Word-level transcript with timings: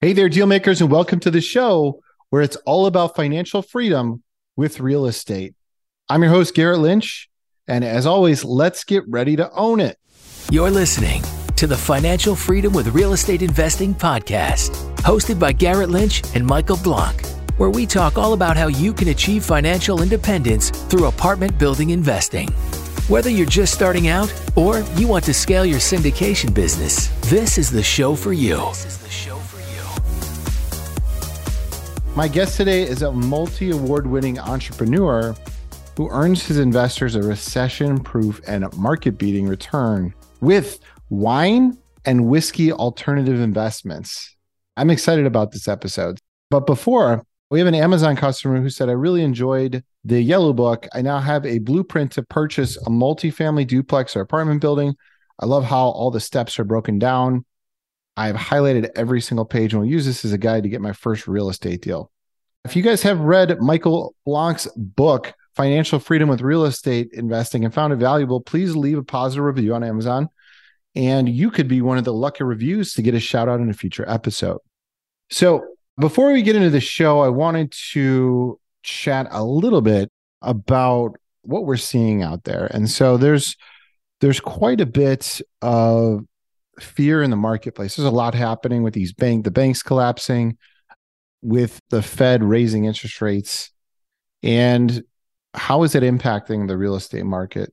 Hey 0.00 0.12
there, 0.12 0.28
deal 0.28 0.46
makers, 0.46 0.80
and 0.80 0.92
welcome 0.92 1.18
to 1.18 1.30
the 1.32 1.40
show 1.40 2.00
where 2.30 2.40
it's 2.40 2.54
all 2.64 2.86
about 2.86 3.16
financial 3.16 3.62
freedom 3.62 4.22
with 4.54 4.78
real 4.78 5.06
estate. 5.06 5.56
I'm 6.08 6.22
your 6.22 6.30
host, 6.30 6.54
Garrett 6.54 6.78
Lynch. 6.78 7.28
And 7.66 7.84
as 7.84 8.06
always, 8.06 8.44
let's 8.44 8.84
get 8.84 9.02
ready 9.08 9.34
to 9.34 9.50
own 9.50 9.80
it. 9.80 9.98
You're 10.52 10.70
listening 10.70 11.24
to 11.56 11.66
the 11.66 11.76
Financial 11.76 12.36
Freedom 12.36 12.72
with 12.72 12.94
Real 12.94 13.12
Estate 13.12 13.42
Investing 13.42 13.92
podcast, 13.92 14.70
hosted 14.98 15.40
by 15.40 15.50
Garrett 15.50 15.90
Lynch 15.90 16.22
and 16.32 16.46
Michael 16.46 16.76
Blank, 16.76 17.26
where 17.56 17.70
we 17.70 17.84
talk 17.84 18.16
all 18.16 18.34
about 18.34 18.56
how 18.56 18.68
you 18.68 18.92
can 18.92 19.08
achieve 19.08 19.44
financial 19.44 20.00
independence 20.00 20.70
through 20.70 21.06
apartment 21.06 21.58
building 21.58 21.90
investing. 21.90 22.46
Whether 23.08 23.30
you're 23.30 23.46
just 23.46 23.74
starting 23.74 24.06
out 24.06 24.32
or 24.54 24.82
you 24.94 25.08
want 25.08 25.24
to 25.24 25.34
scale 25.34 25.66
your 25.66 25.80
syndication 25.80 26.54
business, 26.54 27.08
this 27.28 27.58
is 27.58 27.68
the 27.68 27.82
show 27.82 28.14
for 28.14 28.32
you. 28.32 28.58
My 32.18 32.26
guest 32.26 32.56
today 32.56 32.82
is 32.82 33.02
a 33.02 33.12
multi 33.12 33.70
award 33.70 34.04
winning 34.08 34.40
entrepreneur 34.40 35.36
who 35.96 36.10
earns 36.10 36.44
his 36.44 36.58
investors 36.58 37.14
a 37.14 37.22
recession 37.22 38.00
proof 38.00 38.40
and 38.44 38.66
market 38.76 39.18
beating 39.18 39.46
return 39.46 40.12
with 40.40 40.80
wine 41.10 41.78
and 42.06 42.26
whiskey 42.26 42.72
alternative 42.72 43.38
investments. 43.38 44.34
I'm 44.76 44.90
excited 44.90 45.26
about 45.26 45.52
this 45.52 45.68
episode. 45.68 46.18
But 46.50 46.66
before, 46.66 47.22
we 47.52 47.60
have 47.60 47.68
an 47.68 47.76
Amazon 47.76 48.16
customer 48.16 48.60
who 48.60 48.68
said, 48.68 48.88
I 48.88 48.94
really 48.94 49.22
enjoyed 49.22 49.84
the 50.04 50.20
yellow 50.20 50.52
book. 50.52 50.88
I 50.92 51.02
now 51.02 51.20
have 51.20 51.46
a 51.46 51.60
blueprint 51.60 52.10
to 52.14 52.24
purchase 52.24 52.76
a 52.78 52.90
multifamily 52.90 53.68
duplex 53.68 54.16
or 54.16 54.22
apartment 54.22 54.60
building. 54.60 54.96
I 55.38 55.46
love 55.46 55.62
how 55.62 55.90
all 55.90 56.10
the 56.10 56.18
steps 56.18 56.58
are 56.58 56.64
broken 56.64 56.98
down. 56.98 57.44
I've 58.18 58.34
highlighted 58.34 58.90
every 58.96 59.20
single 59.20 59.44
page 59.44 59.72
and 59.72 59.80
will 59.80 59.88
use 59.88 60.04
this 60.04 60.24
as 60.24 60.32
a 60.32 60.38
guide 60.38 60.64
to 60.64 60.68
get 60.68 60.80
my 60.80 60.92
first 60.92 61.28
real 61.28 61.50
estate 61.50 61.82
deal. 61.82 62.10
If 62.64 62.74
you 62.74 62.82
guys 62.82 63.00
have 63.02 63.20
read 63.20 63.60
Michael 63.60 64.16
Blank's 64.26 64.66
book, 64.76 65.32
Financial 65.54 66.00
Freedom 66.00 66.28
with 66.28 66.40
Real 66.40 66.64
Estate 66.64 67.10
Investing, 67.12 67.64
and 67.64 67.72
found 67.72 67.92
it 67.92 67.96
valuable, 67.96 68.40
please 68.40 68.74
leave 68.74 68.98
a 68.98 69.04
positive 69.04 69.44
review 69.44 69.72
on 69.72 69.84
Amazon. 69.84 70.28
And 70.96 71.28
you 71.28 71.52
could 71.52 71.68
be 71.68 71.80
one 71.80 71.96
of 71.96 72.02
the 72.02 72.12
lucky 72.12 72.42
reviews 72.42 72.92
to 72.94 73.02
get 73.02 73.14
a 73.14 73.20
shout 73.20 73.48
out 73.48 73.60
in 73.60 73.70
a 73.70 73.74
future 73.74 74.04
episode. 74.08 74.58
So, 75.30 75.64
before 76.00 76.32
we 76.32 76.42
get 76.42 76.56
into 76.56 76.70
the 76.70 76.80
show, 76.80 77.20
I 77.20 77.28
wanted 77.28 77.72
to 77.92 78.58
chat 78.82 79.28
a 79.30 79.44
little 79.44 79.80
bit 79.80 80.10
about 80.42 81.16
what 81.42 81.66
we're 81.66 81.76
seeing 81.76 82.24
out 82.24 82.42
there. 82.44 82.66
And 82.66 82.90
so 82.90 83.16
there's 83.16 83.56
there's 84.20 84.40
quite 84.40 84.80
a 84.80 84.86
bit 84.86 85.40
of 85.62 86.24
fear 86.80 87.22
in 87.22 87.30
the 87.30 87.36
marketplace. 87.36 87.96
There's 87.96 88.08
a 88.08 88.10
lot 88.10 88.34
happening 88.34 88.82
with 88.82 88.94
these 88.94 89.12
bank, 89.12 89.44
the 89.44 89.50
banks 89.50 89.82
collapsing, 89.82 90.56
with 91.42 91.80
the 91.90 92.02
Fed 92.02 92.42
raising 92.42 92.84
interest 92.84 93.20
rates, 93.20 93.70
and 94.42 95.02
how 95.54 95.82
is 95.82 95.94
it 95.94 96.02
impacting 96.02 96.68
the 96.68 96.76
real 96.76 96.94
estate 96.94 97.24
market? 97.24 97.72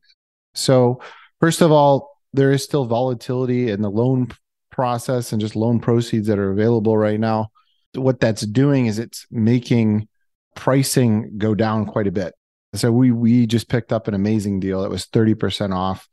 So, 0.54 1.02
first 1.40 1.62
of 1.62 1.72
all, 1.72 2.18
there 2.34 2.52
is 2.52 2.64
still 2.64 2.86
volatility 2.86 3.72
in 3.72 3.82
the 3.82 3.90
loan 3.90 4.30
process 4.72 5.32
and 5.32 5.42
just 5.42 5.56
loan 5.56 5.80
proceeds 5.80 6.28
that 6.28 6.40
are 6.40 6.52
available 6.52 6.98
right 6.98 7.20
now. 7.20 7.50
What 7.96 8.20
that's 8.20 8.46
doing 8.46 8.88
is 8.88 9.00
it's 9.00 9.26
making 9.32 10.08
pricing 10.56 11.38
go 11.38 11.56
down 11.56 11.86
quite 11.86 12.08
a 12.08 12.12
bit. 12.12 12.34
So 12.74 12.92
we 12.92 13.12
we 13.12 13.46
just 13.46 13.70
picked 13.70 13.94
up 13.94 14.08
an 14.08 14.14
amazing 14.14 14.60
deal 14.60 14.82
that 14.82 14.90
was 14.90 15.06
30% 15.08 15.74
off 15.74 16.08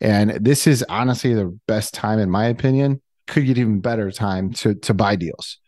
and 0.00 0.30
this 0.44 0.66
is 0.66 0.84
honestly 0.88 1.34
the 1.34 1.58
best 1.66 1.94
time, 1.94 2.18
in 2.18 2.30
my 2.30 2.46
opinion. 2.46 3.02
Could 3.26 3.46
get 3.46 3.58
even 3.58 3.80
better 3.80 4.10
time 4.10 4.52
to 4.54 4.74
to 4.74 4.94
buy 4.94 5.16
deals, 5.16 5.58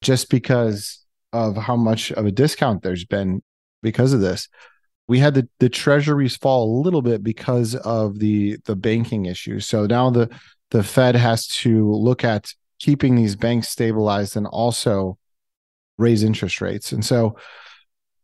just 0.00 0.30
because 0.30 1.04
of 1.32 1.56
how 1.56 1.76
much 1.76 2.12
of 2.12 2.26
a 2.26 2.32
discount 2.32 2.82
there's 2.82 3.04
been 3.04 3.42
because 3.82 4.12
of 4.12 4.20
this. 4.20 4.48
We 5.06 5.18
had 5.18 5.34
the 5.34 5.48
the 5.58 5.68
treasuries 5.68 6.36
fall 6.36 6.64
a 6.64 6.82
little 6.82 7.02
bit 7.02 7.22
because 7.22 7.74
of 7.74 8.18
the 8.20 8.58
the 8.64 8.76
banking 8.76 9.26
issue. 9.26 9.60
So 9.60 9.86
now 9.86 10.10
the 10.10 10.30
the 10.70 10.82
Fed 10.82 11.16
has 11.16 11.46
to 11.48 11.92
look 11.92 12.24
at 12.24 12.52
keeping 12.78 13.16
these 13.16 13.36
banks 13.36 13.68
stabilized 13.68 14.36
and 14.36 14.46
also 14.46 15.18
raise 15.98 16.22
interest 16.22 16.60
rates. 16.60 16.92
And 16.92 17.04
so 17.04 17.36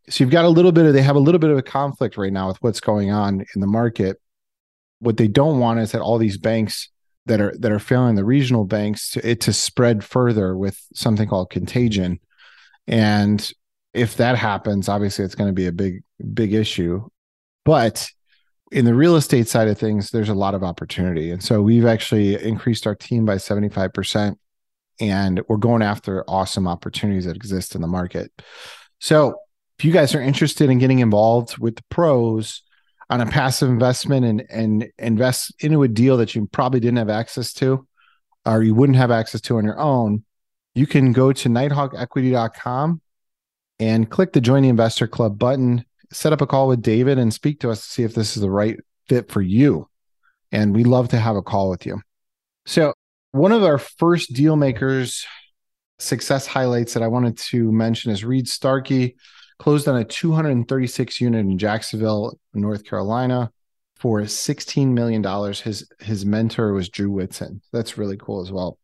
so 0.08 0.22
you've 0.22 0.30
got 0.30 0.44
a 0.44 0.48
little 0.48 0.72
bit 0.72 0.86
of 0.86 0.94
they 0.94 1.02
have 1.02 1.16
a 1.16 1.20
little 1.20 1.40
bit 1.40 1.50
of 1.50 1.58
a 1.58 1.62
conflict 1.62 2.16
right 2.16 2.32
now 2.32 2.48
with 2.48 2.62
what's 2.62 2.80
going 2.80 3.10
on 3.10 3.44
in 3.54 3.60
the 3.60 3.66
market 3.66 4.18
what 5.00 5.16
they 5.16 5.28
don't 5.28 5.60
want 5.60 5.80
is 5.80 5.92
that 5.92 6.00
all 6.00 6.18
these 6.18 6.38
banks 6.38 6.90
that 7.26 7.40
are 7.40 7.54
that 7.58 7.72
are 7.72 7.78
failing 7.78 8.14
the 8.14 8.24
regional 8.24 8.64
banks 8.64 9.10
to 9.10 9.28
it 9.28 9.40
to 9.42 9.52
spread 9.52 10.04
further 10.04 10.56
with 10.56 10.80
something 10.94 11.28
called 11.28 11.50
contagion. 11.50 12.20
And 12.86 13.52
if 13.92 14.16
that 14.16 14.36
happens 14.36 14.88
obviously 14.88 15.24
it's 15.24 15.34
going 15.34 15.48
to 15.48 15.54
be 15.54 15.66
a 15.66 15.72
big 15.72 16.02
big 16.32 16.54
issue. 16.54 17.06
But 17.64 18.08
in 18.72 18.84
the 18.84 18.94
real 18.94 19.16
estate 19.16 19.48
side 19.48 19.68
of 19.68 19.78
things 19.78 20.10
there's 20.10 20.28
a 20.28 20.34
lot 20.34 20.54
of 20.54 20.62
opportunity. 20.62 21.30
And 21.30 21.42
so 21.42 21.62
we've 21.62 21.86
actually 21.86 22.42
increased 22.42 22.86
our 22.86 22.94
team 22.94 23.24
by 23.24 23.36
75% 23.36 24.36
and 24.98 25.42
we're 25.48 25.56
going 25.56 25.82
after 25.82 26.24
awesome 26.28 26.66
opportunities 26.66 27.26
that 27.26 27.36
exist 27.36 27.74
in 27.74 27.82
the 27.82 27.86
market. 27.86 28.30
So 28.98 29.36
if 29.78 29.84
you 29.84 29.92
guys 29.92 30.14
are 30.14 30.22
interested 30.22 30.70
in 30.70 30.78
getting 30.78 31.00
involved 31.00 31.58
with 31.58 31.76
the 31.76 31.84
pros 31.90 32.62
on 33.08 33.20
a 33.20 33.26
passive 33.26 33.68
investment 33.68 34.24
and 34.24 34.44
and 34.50 34.90
invest 34.98 35.54
into 35.60 35.82
a 35.82 35.88
deal 35.88 36.16
that 36.16 36.34
you 36.34 36.48
probably 36.52 36.80
didn't 36.80 36.98
have 36.98 37.10
access 37.10 37.52
to 37.54 37.86
or 38.44 38.62
you 38.62 38.74
wouldn't 38.74 38.96
have 38.96 39.10
access 39.10 39.40
to 39.42 39.58
on 39.58 39.64
your 39.64 39.78
own, 39.78 40.24
you 40.74 40.86
can 40.86 41.12
go 41.12 41.32
to 41.32 41.48
nighthawkequity.com 41.48 43.00
and 43.78 44.10
click 44.10 44.32
the 44.32 44.40
join 44.40 44.62
the 44.62 44.68
investor 44.68 45.06
club 45.06 45.38
button, 45.38 45.84
set 46.12 46.32
up 46.32 46.40
a 46.40 46.46
call 46.46 46.68
with 46.68 46.82
David 46.82 47.18
and 47.18 47.32
speak 47.32 47.60
to 47.60 47.70
us 47.70 47.80
to 47.80 47.92
see 47.92 48.02
if 48.04 48.14
this 48.14 48.36
is 48.36 48.42
the 48.42 48.50
right 48.50 48.78
fit 49.08 49.30
for 49.30 49.42
you. 49.42 49.88
And 50.52 50.74
we 50.74 50.84
love 50.84 51.08
to 51.08 51.18
have 51.18 51.36
a 51.36 51.42
call 51.42 51.70
with 51.70 51.86
you. 51.86 52.00
So, 52.66 52.94
one 53.32 53.52
of 53.52 53.64
our 53.64 53.78
first 53.78 54.32
deal 54.32 54.56
makers 54.56 55.26
success 55.98 56.46
highlights 56.46 56.94
that 56.94 57.02
I 57.02 57.08
wanted 57.08 57.38
to 57.38 57.72
mention 57.72 58.12
is 58.12 58.24
Reed 58.24 58.48
Starkey 58.48 59.16
closed 59.58 59.88
on 59.88 59.96
a 59.96 60.04
236 60.04 61.20
unit 61.20 61.40
in 61.40 61.58
Jacksonville, 61.58 62.38
North 62.54 62.84
Carolina 62.84 63.50
for 63.96 64.20
$16 64.20 64.88
million. 64.88 65.22
His 65.54 65.88
his 66.00 66.26
mentor 66.26 66.72
was 66.72 66.88
Drew 66.88 67.10
Whitson. 67.10 67.62
That's 67.72 67.98
really 67.98 68.16
cool 68.16 68.42
as 68.42 68.52
well. 68.52 68.78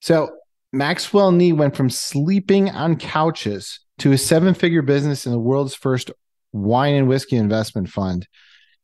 So 0.00 0.36
Maxwell 0.72 1.32
Nee 1.32 1.52
went 1.52 1.76
from 1.76 1.90
sleeping 1.90 2.70
on 2.70 2.96
couches 2.96 3.80
to 3.98 4.12
a 4.12 4.18
seven-figure 4.18 4.82
business 4.82 5.26
in 5.26 5.32
the 5.32 5.38
world's 5.38 5.74
first 5.74 6.10
wine 6.52 6.94
and 6.94 7.08
whiskey 7.08 7.36
investment 7.36 7.88
fund. 7.88 8.28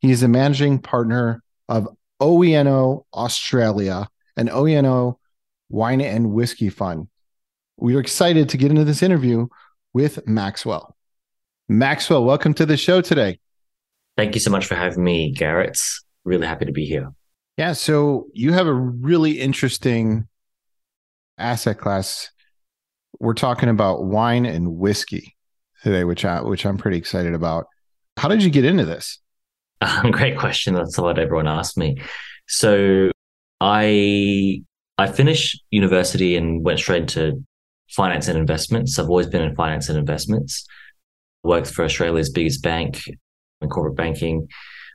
He 0.00 0.10
is 0.10 0.22
a 0.22 0.28
managing 0.28 0.80
partner 0.80 1.42
of 1.68 1.88
OENO 2.20 3.04
Australia, 3.14 4.08
an 4.36 4.48
OENO 4.48 5.16
wine 5.68 6.00
and 6.00 6.32
whiskey 6.32 6.70
fund. 6.70 7.08
We 7.76 7.96
are 7.96 8.00
excited 8.00 8.48
to 8.50 8.56
get 8.56 8.70
into 8.70 8.84
this 8.84 9.02
interview 9.02 9.48
with 9.92 10.26
Maxwell. 10.26 10.96
Maxwell, 11.78 12.22
welcome 12.22 12.52
to 12.54 12.66
the 12.66 12.76
show 12.76 13.00
today. 13.00 13.38
Thank 14.18 14.34
you 14.34 14.40
so 14.40 14.50
much 14.50 14.66
for 14.66 14.74
having 14.74 15.02
me, 15.02 15.32
Garrett. 15.32 15.78
Really 16.22 16.46
happy 16.46 16.66
to 16.66 16.72
be 16.72 16.84
here. 16.84 17.10
Yeah, 17.56 17.72
so 17.72 18.26
you 18.34 18.52
have 18.52 18.66
a 18.66 18.74
really 18.74 19.40
interesting 19.40 20.28
asset 21.38 21.78
class. 21.78 22.30
We're 23.20 23.32
talking 23.32 23.70
about 23.70 24.04
wine 24.04 24.44
and 24.44 24.76
whiskey 24.76 25.34
today, 25.82 26.04
which 26.04 26.26
I 26.26 26.42
which 26.42 26.66
I'm 26.66 26.76
pretty 26.76 26.98
excited 26.98 27.32
about. 27.32 27.66
How 28.18 28.28
did 28.28 28.44
you 28.44 28.50
get 28.50 28.64
into 28.64 28.84
this? 28.84 29.18
Um, 29.82 30.12
great 30.12 30.38
question. 30.38 30.74
That's 30.74 30.96
what 30.96 31.18
everyone 31.18 31.48
asks 31.48 31.76
me. 31.76 31.96
So 32.46 33.10
I 33.60 34.62
I 34.96 35.08
finished 35.08 35.60
university 35.70 36.36
and 36.36 36.64
went 36.64 36.78
straight 36.78 37.00
into 37.00 37.44
finance 37.90 38.28
and 38.28 38.38
investments. 38.38 38.96
I've 38.96 39.08
always 39.08 39.26
been 39.26 39.42
in 39.42 39.56
finance 39.56 39.88
and 39.88 39.98
investments 39.98 40.64
worked 41.42 41.68
for 41.68 41.84
Australia's 41.84 42.30
biggest 42.30 42.62
bank 42.62 43.02
in 43.60 43.68
corporate 43.68 43.96
banking, 43.96 44.48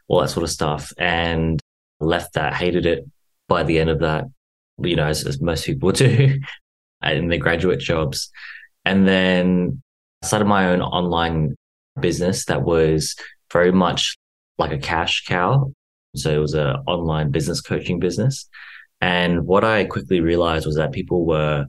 all 0.08 0.22
that 0.22 0.30
sort 0.30 0.44
of 0.44 0.50
stuff, 0.50 0.92
and 0.98 1.60
left 2.00 2.34
that, 2.34 2.54
hated 2.54 2.86
it 2.86 3.06
by 3.48 3.64
the 3.64 3.80
end 3.80 3.90
of 3.90 4.00
that, 4.00 4.26
you 4.80 4.96
know, 4.96 5.08
as, 5.08 5.26
as 5.26 5.42
most 5.42 5.66
people 5.66 5.92
do 5.94 6.40
in 7.04 7.28
their 7.28 7.40
graduate 7.40 7.80
jobs. 7.80 8.30
And 8.86 9.08
then 9.08 9.82
started 10.24 10.46
my 10.46 10.70
own 10.70 10.82
online 10.82 11.56
business 12.00 12.46
that 12.46 12.64
was 12.64 13.16
very 13.52 13.72
much 13.72 14.18
like 14.58 14.72
a 14.72 14.78
cash 14.78 15.24
cow. 15.26 15.72
So 16.16 16.32
it 16.32 16.40
was 16.40 16.54
an 16.54 16.78
online 16.88 17.32
business 17.32 17.62
coaching 17.62 18.00
business. 18.00 18.48
And 19.02 19.46
what 19.46 19.64
I 19.64 19.86
quickly 19.86 20.22
realized 20.22 20.66
was 20.66 20.76
that 20.76 20.92
people 20.92 21.26
were 21.26 21.66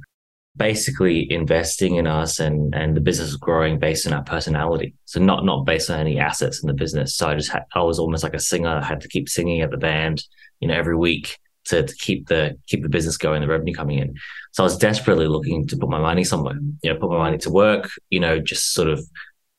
basically 0.58 1.31
investing 1.32 1.96
in 1.96 2.06
us 2.06 2.40
and 2.40 2.75
and 2.75 2.96
the 2.96 3.00
business 3.00 3.31
is 3.31 3.37
growing 3.37 3.78
based 3.78 4.06
on 4.06 4.12
our 4.12 4.25
personality 4.25 4.94
so 5.06 5.20
not 5.20 5.44
not 5.44 5.64
based 5.64 5.88
on 5.88 5.99
any 5.99 6.19
assets 6.19 6.62
in 6.62 6.66
the 6.66 6.75
business 6.75 7.16
so 7.16 7.28
i 7.28 7.34
just 7.34 7.50
had 7.50 7.62
i 7.75 7.81
was 7.81 7.99
almost 7.99 8.22
like 8.22 8.34
a 8.34 8.40
singer 8.40 8.69
i 8.69 8.84
had 8.84 9.00
to 9.00 9.08
keep 9.08 9.28
singing 9.28 9.60
at 9.62 9.70
the 9.70 9.76
band 9.76 10.22
you 10.60 10.69
know 10.69 10.75
every 10.75 10.96
week 10.96 11.38
to, 11.69 11.82
to 11.82 11.94
keep 11.96 12.28
the 12.28 12.58
keep 12.66 12.82
the 12.82 12.88
business 12.88 13.16
going, 13.16 13.40
the 13.40 13.49
revenue 13.49 13.75
coming 13.75 13.99
in. 13.99 14.14
So 14.52 14.62
I 14.62 14.64
was 14.64 14.78
desperately 14.78 15.26
looking 15.26 15.66
to 15.69 15.76
put 15.76 15.88
my 15.88 15.99
money 15.99 16.25
somewhere, 16.25 16.58
you 16.82 16.93
know, 16.93 16.99
put 16.99 17.10
my 17.10 17.19
money 17.19 17.38
to 17.38 17.50
work, 17.50 17.90
you 18.10 18.20
know, 18.20 18.40
just 18.40 18.72
sort 18.72 18.88
of 18.88 19.05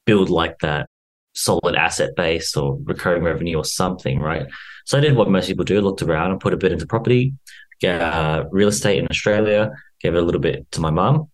build 0.05 0.29
like 0.29 0.59
that 0.59 0.87
solid 1.33 1.75
asset 1.75 2.15
base 2.15 2.57
or 2.57 2.77
recurring 2.83 3.23
revenue 3.23 3.57
or 3.57 3.63
something, 3.63 4.19
right? 4.19 4.47
So 4.85 4.97
I 4.97 5.01
did 5.01 5.15
what 5.15 5.29
most 5.29 5.47
people 5.47 5.65
do, 5.65 5.81
looked 5.81 6.01
around 6.01 6.31
and 6.31 6.39
put 6.39 6.53
a 6.53 6.57
bit 6.57 6.71
into 6.71 6.87
property, 6.87 7.33
uh, 7.83 8.43
real 8.51 8.67
estate 8.67 8.97
in 8.97 9.07
Australia, 9.09 9.71
gave 10.01 10.15
it 10.15 10.21
a 10.21 10.25
little 10.25 10.41
bit 10.41 10.69
to 10.71 10.81
my 10.81 10.91
mum. 10.91 11.29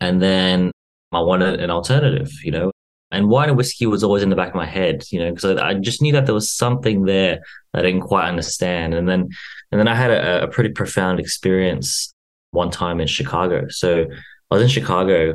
And 0.00 0.20
then 0.20 0.72
I 1.12 1.20
wanted 1.20 1.60
an 1.60 1.70
alternative, 1.70 2.30
you 2.42 2.50
know, 2.50 2.70
and 3.12 3.28
wine 3.28 3.50
and 3.50 3.58
whiskey 3.58 3.86
was 3.86 4.02
always 4.02 4.22
in 4.22 4.30
the 4.30 4.36
back 4.36 4.48
of 4.48 4.54
my 4.54 4.66
head, 4.66 5.04
you 5.10 5.18
know, 5.18 5.32
because 5.32 5.56
I, 5.58 5.74
just 5.74 6.00
knew 6.00 6.12
that 6.12 6.24
there 6.24 6.34
was 6.34 6.50
something 6.50 7.04
there 7.04 7.40
that 7.72 7.80
I 7.80 7.82
didn't 7.82 8.00
quite 8.00 8.26
understand. 8.26 8.94
And 8.94 9.06
then, 9.06 9.28
and 9.70 9.78
then 9.78 9.86
I 9.86 9.94
had 9.94 10.10
a, 10.10 10.44
a 10.44 10.48
pretty 10.48 10.70
profound 10.70 11.20
experience 11.20 12.14
one 12.52 12.70
time 12.70 13.00
in 13.00 13.06
Chicago. 13.06 13.66
So 13.68 14.06
I 14.50 14.54
was 14.54 14.62
in 14.62 14.68
Chicago 14.68 15.34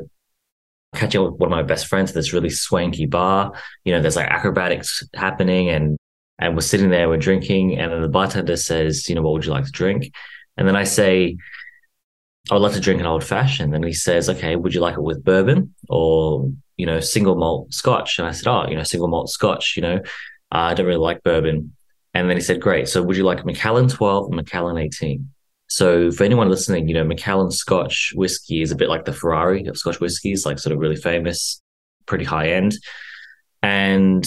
catching 0.96 1.22
up 1.22 1.32
with 1.32 1.40
one 1.40 1.52
of 1.52 1.56
my 1.56 1.62
best 1.62 1.86
friends 1.86 2.10
at 2.12 2.16
this 2.16 2.34
really 2.34 2.50
swanky 2.50 3.06
bar. 3.06 3.54
You 3.86 3.94
know, 3.94 4.02
there's 4.02 4.16
like 4.16 4.28
acrobatics 4.28 5.04
happening 5.14 5.70
and 5.70 5.98
and 6.40 6.56
we're 6.56 6.62
sitting 6.62 6.92
there, 6.92 7.10
we're 7.10 7.18
drinking, 7.18 7.80
and 7.80 7.92
then 7.92 8.02
the 8.02 8.08
bartender 8.08 8.58
says, 8.58 9.10
you 9.10 9.16
know, 9.16 9.24
what 9.24 9.34
would 9.34 9.46
you 9.46 9.52
like 9.52 9.66
to 9.66 9.72
drink? 9.72 10.12
And 10.56 10.68
then 10.68 10.76
I 10.76 10.84
say, 10.84 11.36
I 12.50 12.54
would 12.54 12.62
like 12.62 12.74
to 12.74 12.80
drink 12.80 13.00
an 13.00 13.06
old 13.06 13.24
fashioned. 13.24 13.76
And 13.76 13.84
he 13.84 13.94
says, 13.94 14.30
okay, 14.30 14.56
would 14.56 14.74
you 14.74 14.82
like 14.82 14.96
it 14.96 15.04
with 15.04 15.24
bourbon 15.24 15.74
or, 15.90 16.52
you 16.78 16.86
know, 16.86 17.00
single 17.00 17.36
malt 17.36 17.74
scotch? 17.74 18.20
And 18.20 18.28
I 18.28 18.32
said, 18.32 18.48
oh, 18.48 18.68
you 18.68 18.76
know, 18.76 18.84
single 18.84 19.10
malt 19.10 19.30
scotch, 19.30 19.74
you 19.76 19.82
know, 19.82 19.96
uh, 19.96 20.00
I 20.52 20.74
don't 20.74 20.86
really 20.86 20.98
like 20.98 21.24
bourbon. 21.24 21.76
And 22.14 22.30
then 22.30 22.38
he 22.38 22.42
said, 22.42 22.62
great. 22.62 22.88
So 22.88 23.04
would 23.04 23.18
you 23.18 23.24
like 23.24 23.46
Macallan 23.46 23.90
12 23.90 24.28
or 24.28 24.36
Macallan 24.36 24.78
18? 24.78 25.30
So 25.68 26.12
for 26.12 26.24
anyone 26.24 26.50
listening, 26.50 26.88
you 26.88 26.94
know, 26.94 27.04
Macallan 27.04 27.52
Scotch 27.52 28.14
whiskey 28.16 28.62
is 28.62 28.72
a 28.72 28.76
bit 28.76 28.90
like 28.90 29.06
the 29.06 29.14
Ferrari 29.14 29.66
of 29.68 29.78
Scotch 29.78 30.00
whiskies, 30.00 30.46
like 30.46 30.60
sort 30.60 30.74
of 30.74 30.80
really 30.80 30.96
famous, 30.96 31.62
pretty 32.06 32.24
high 32.24 32.52
end. 32.52 32.76
And 33.62 34.26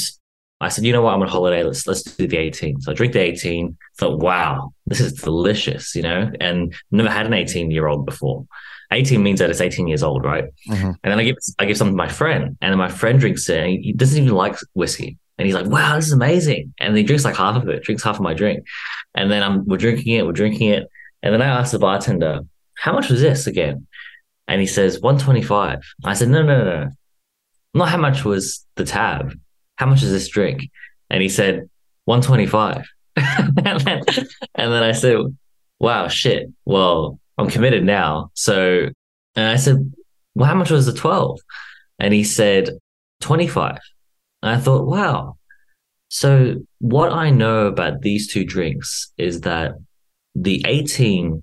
I 0.61 0.69
said, 0.69 0.85
you 0.85 0.93
know 0.93 1.03
what, 1.03 1.15
I'm 1.15 1.23
on 1.23 1.29
holiday. 1.29 1.62
Let's 1.62 1.87
let's 1.87 2.03
do 2.03 2.27
the 2.27 2.37
18. 2.37 2.83
So 2.83 2.93
I 2.93 2.95
drink 2.95 3.15
the 3.15 3.21
18. 3.21 3.77
Thought, 3.97 4.19
wow, 4.21 4.73
this 4.87 5.01
is 5.01 5.15
delicious, 5.15 5.95
you 5.95 6.03
know, 6.03 6.31
and 6.41 6.75
never 6.91 7.09
had 7.09 7.27
an 7.27 7.33
18 7.33 7.71
year 7.71 7.87
old 7.87 8.05
before. 8.05 8.47
18 8.93 9.23
means 9.23 9.39
that 9.39 9.51
it's 9.51 9.61
18 9.61 9.87
years 9.87 10.03
old, 10.03 10.25
right? 10.25 10.45
Mm-hmm. 10.69 10.87
And 10.87 10.99
then 11.03 11.19
I 11.19 11.25
give 11.25 11.37
I 11.59 11.65
give 11.65 11.77
something 11.77 11.95
to 11.95 11.97
my 11.97 12.09
friend, 12.09 12.59
and 12.61 12.73
then 12.73 12.79
my 12.79 12.89
friend 12.89 13.19
drinks 13.19 13.49
it, 13.49 13.59
and 13.59 13.85
he, 13.85 13.93
doesn't 13.93 14.23
even 14.23 14.35
like 14.35 14.57
whiskey. 14.75 15.17
And 15.39 15.47
he's 15.47 15.55
like, 15.55 15.67
wow, 15.67 15.97
this 15.97 16.09
is 16.09 16.12
amazing. 16.12 16.75
And 16.79 16.95
he 16.95 17.03
drinks 17.03 17.25
like 17.25 17.37
half 17.37 17.56
of 17.56 17.69
it, 17.69 17.83
drinks 17.83 18.03
half 18.03 18.17
of 18.17 18.23
my 18.23 18.35
drink. 18.35 18.67
And 19.15 19.31
then 19.31 19.43
I'm 19.43 19.65
we're 19.65 19.79
drinking 19.79 20.15
it, 20.15 20.27
we're 20.27 20.33
drinking 20.33 20.69
it. 20.69 20.89
And 21.23 21.33
then 21.33 21.41
I 21.41 21.47
asked 21.47 21.73
the 21.73 21.79
bartender, 21.79 22.41
how 22.75 22.93
much 22.93 23.09
was 23.09 23.21
this 23.21 23.47
again? 23.47 23.87
And 24.49 24.61
he 24.61 24.67
says, 24.67 25.01
125. 25.01 25.79
I 26.05 26.15
said, 26.15 26.29
no, 26.29 26.43
no, 26.43 26.65
no, 26.65 26.85
no. 26.85 26.91
Not 27.73 27.89
how 27.89 27.99
much 27.99 28.25
was 28.25 28.67
the 28.75 28.85
tab. 28.85 29.39
How 29.81 29.87
much 29.87 30.03
is 30.03 30.11
this 30.11 30.29
drink? 30.29 30.71
And 31.09 31.23
he 31.23 31.31
said, 31.31 31.71
125. 32.05 32.87
and, 33.17 33.81
then, 34.55 34.82
I 34.82 34.93
said, 34.93 35.17
wow, 35.79 36.06
shit. 36.09 36.49
Well, 36.67 37.19
I'm 37.38 37.49
committed 37.49 37.82
now. 37.82 38.31
So, 38.35 38.91
and 39.37 39.49
I 39.49 39.56
said, 39.56 39.91
well, 40.35 40.47
how 40.47 40.55
much 40.55 40.71
was 40.71 40.85
the 40.85 40.93
12? 40.93 41.41
And 41.99 42.12
he 42.12 42.25
said, 42.25 42.69
25. 43.23 43.79
And 44.43 44.55
I 44.55 44.61
thought, 44.61 44.87
wow. 44.87 45.38
So, 46.09 46.56
what 46.81 47.11
I 47.11 47.31
know 47.31 47.67
about 47.67 48.03
these 48.03 48.31
two 48.31 48.44
drinks 48.44 49.15
is 49.17 49.41
that 49.43 49.73
the 50.35 50.62
18 50.67 51.43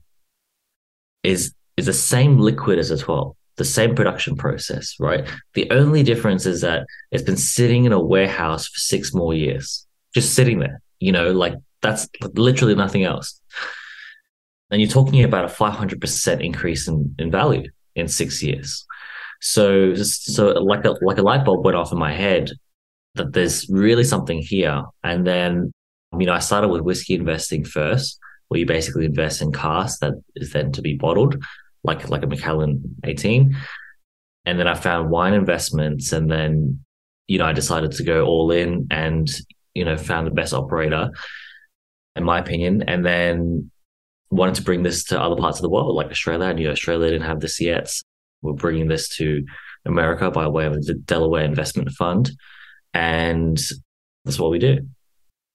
is 1.24 1.56
is 1.75 1.88
the 1.88 1.94
same 1.94 2.38
liquid 2.38 2.78
as 2.78 2.92
a 2.92 2.98
12 2.98 3.36
the 3.57 3.65
same 3.65 3.95
production 3.95 4.36
process 4.36 4.95
right? 5.00 5.27
The 5.54 5.69
only 5.71 6.04
difference 6.04 6.45
is 6.45 6.62
that 6.62 6.86
it's 7.12 7.24
been 7.24 7.38
sitting 7.38 7.86
in 7.86 7.92
a 7.92 8.00
warehouse 8.00 8.68
for 8.68 8.80
six 8.80 9.13
more 9.13 9.33
years. 9.33 9.86
Just 10.13 10.33
sitting 10.33 10.59
there 10.59 10.81
you 11.00 11.12
know 11.12 11.31
like 11.31 11.54
that's 11.81 12.07
literally 12.33 12.75
nothing 12.75 13.04
else. 13.04 13.39
And 14.69 14.81
you're 14.81 14.89
talking 14.89 15.24
about 15.24 15.45
a 15.45 15.48
500% 15.48 16.44
increase 16.44 16.88
in, 16.88 17.15
in 17.19 17.31
value 17.31 17.69
in 17.95 18.07
six 18.07 18.44
years. 18.44 18.86
So 19.39 19.94
so 19.95 20.48
like 20.48 20.83
a 20.86 20.95
like 21.01 21.19
a 21.19 21.21
light 21.21 21.45
bulb 21.45 21.63
went 21.63 21.77
off 21.77 21.92
in 21.92 22.00
my 22.00 22.13
head 22.13 22.51
that 23.15 23.33
there's 23.33 23.68
really 23.69 24.03
something 24.03 24.39
here. 24.39 24.83
And 25.03 25.25
then 25.25 25.71
you 26.18 26.25
know 26.25 26.33
i 26.33 26.39
started 26.39 26.69
with 26.69 26.81
whiskey 26.81 27.15
investing 27.15 27.65
first 27.65 28.18
where 28.48 28.60
you 28.62 28.65
basically 28.65 29.03
invest 29.03 29.42
in 29.42 29.51
cask 29.51 30.00
that 30.00 30.13
is 30.36 30.53
then 30.53 30.71
to 30.71 30.81
be 30.81 30.95
bottled, 30.95 31.36
like 31.83 32.09
like 32.09 32.24
a 32.24 32.27
Macallan 32.27 32.95
18. 33.03 33.56
And 34.45 34.59
then 34.59 34.68
I 34.68 34.75
found 34.75 35.09
wine 35.09 35.33
investments, 35.33 36.13
and 36.13 36.31
then 36.31 36.83
you 37.27 37.38
know 37.38 37.45
I 37.45 37.53
decided 37.53 37.91
to 37.94 38.03
go 38.03 38.25
all 38.25 38.51
in, 38.51 38.88
and 38.91 39.29
you 39.74 39.83
know 39.83 39.97
found 39.97 40.27
the 40.27 40.31
best 40.31 40.53
operator, 40.53 41.12
in 42.15 42.24
my 42.24 42.39
opinion, 42.39 42.83
and 42.83 43.06
then 43.06 43.71
wanted 44.29 44.56
to 44.56 44.63
bring 44.63 44.83
this 44.83 45.06
to 45.06 45.21
other 45.21 45.35
parts 45.35 45.57
of 45.57 45.63
the 45.63 45.69
world, 45.69 45.95
like 45.95 46.12
Australia. 46.12 46.47
I 46.47 46.53
knew 46.53 46.69
Australia 46.69 47.12
didn't 47.12 47.27
have 47.27 47.39
this 47.39 47.59
yet. 47.59 47.91
We're 48.41 48.53
bringing 48.53 48.88
this 48.88 49.09
to 49.18 49.44
America 49.85 50.31
by 50.31 50.47
way 50.47 50.65
of 50.65 50.85
the 50.85 50.94
Delaware 50.94 51.44
Investment 51.44 51.89
Fund, 51.91 52.31
and 52.94 53.57
that's 54.24 54.39
what 54.39 54.51
we 54.51 54.59
do. 54.59 54.88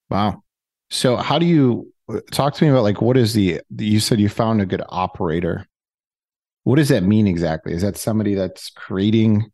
Wow. 0.09 0.43
So, 0.89 1.15
how 1.15 1.39
do 1.39 1.45
you 1.45 1.91
talk 2.31 2.53
to 2.55 2.63
me 2.63 2.69
about 2.69 2.83
like 2.83 3.01
what 3.01 3.17
is 3.17 3.33
the 3.33 3.61
you 3.77 3.99
said 3.99 4.19
you 4.19 4.29
found 4.29 4.61
a 4.61 4.65
good 4.65 4.83
operator 4.89 5.65
what 6.63 6.77
does 6.77 6.89
that 6.89 7.03
mean 7.03 7.27
exactly? 7.27 7.73
Is 7.73 7.81
that 7.81 7.97
somebody 7.97 8.35
that's 8.35 8.69
creating 8.69 9.51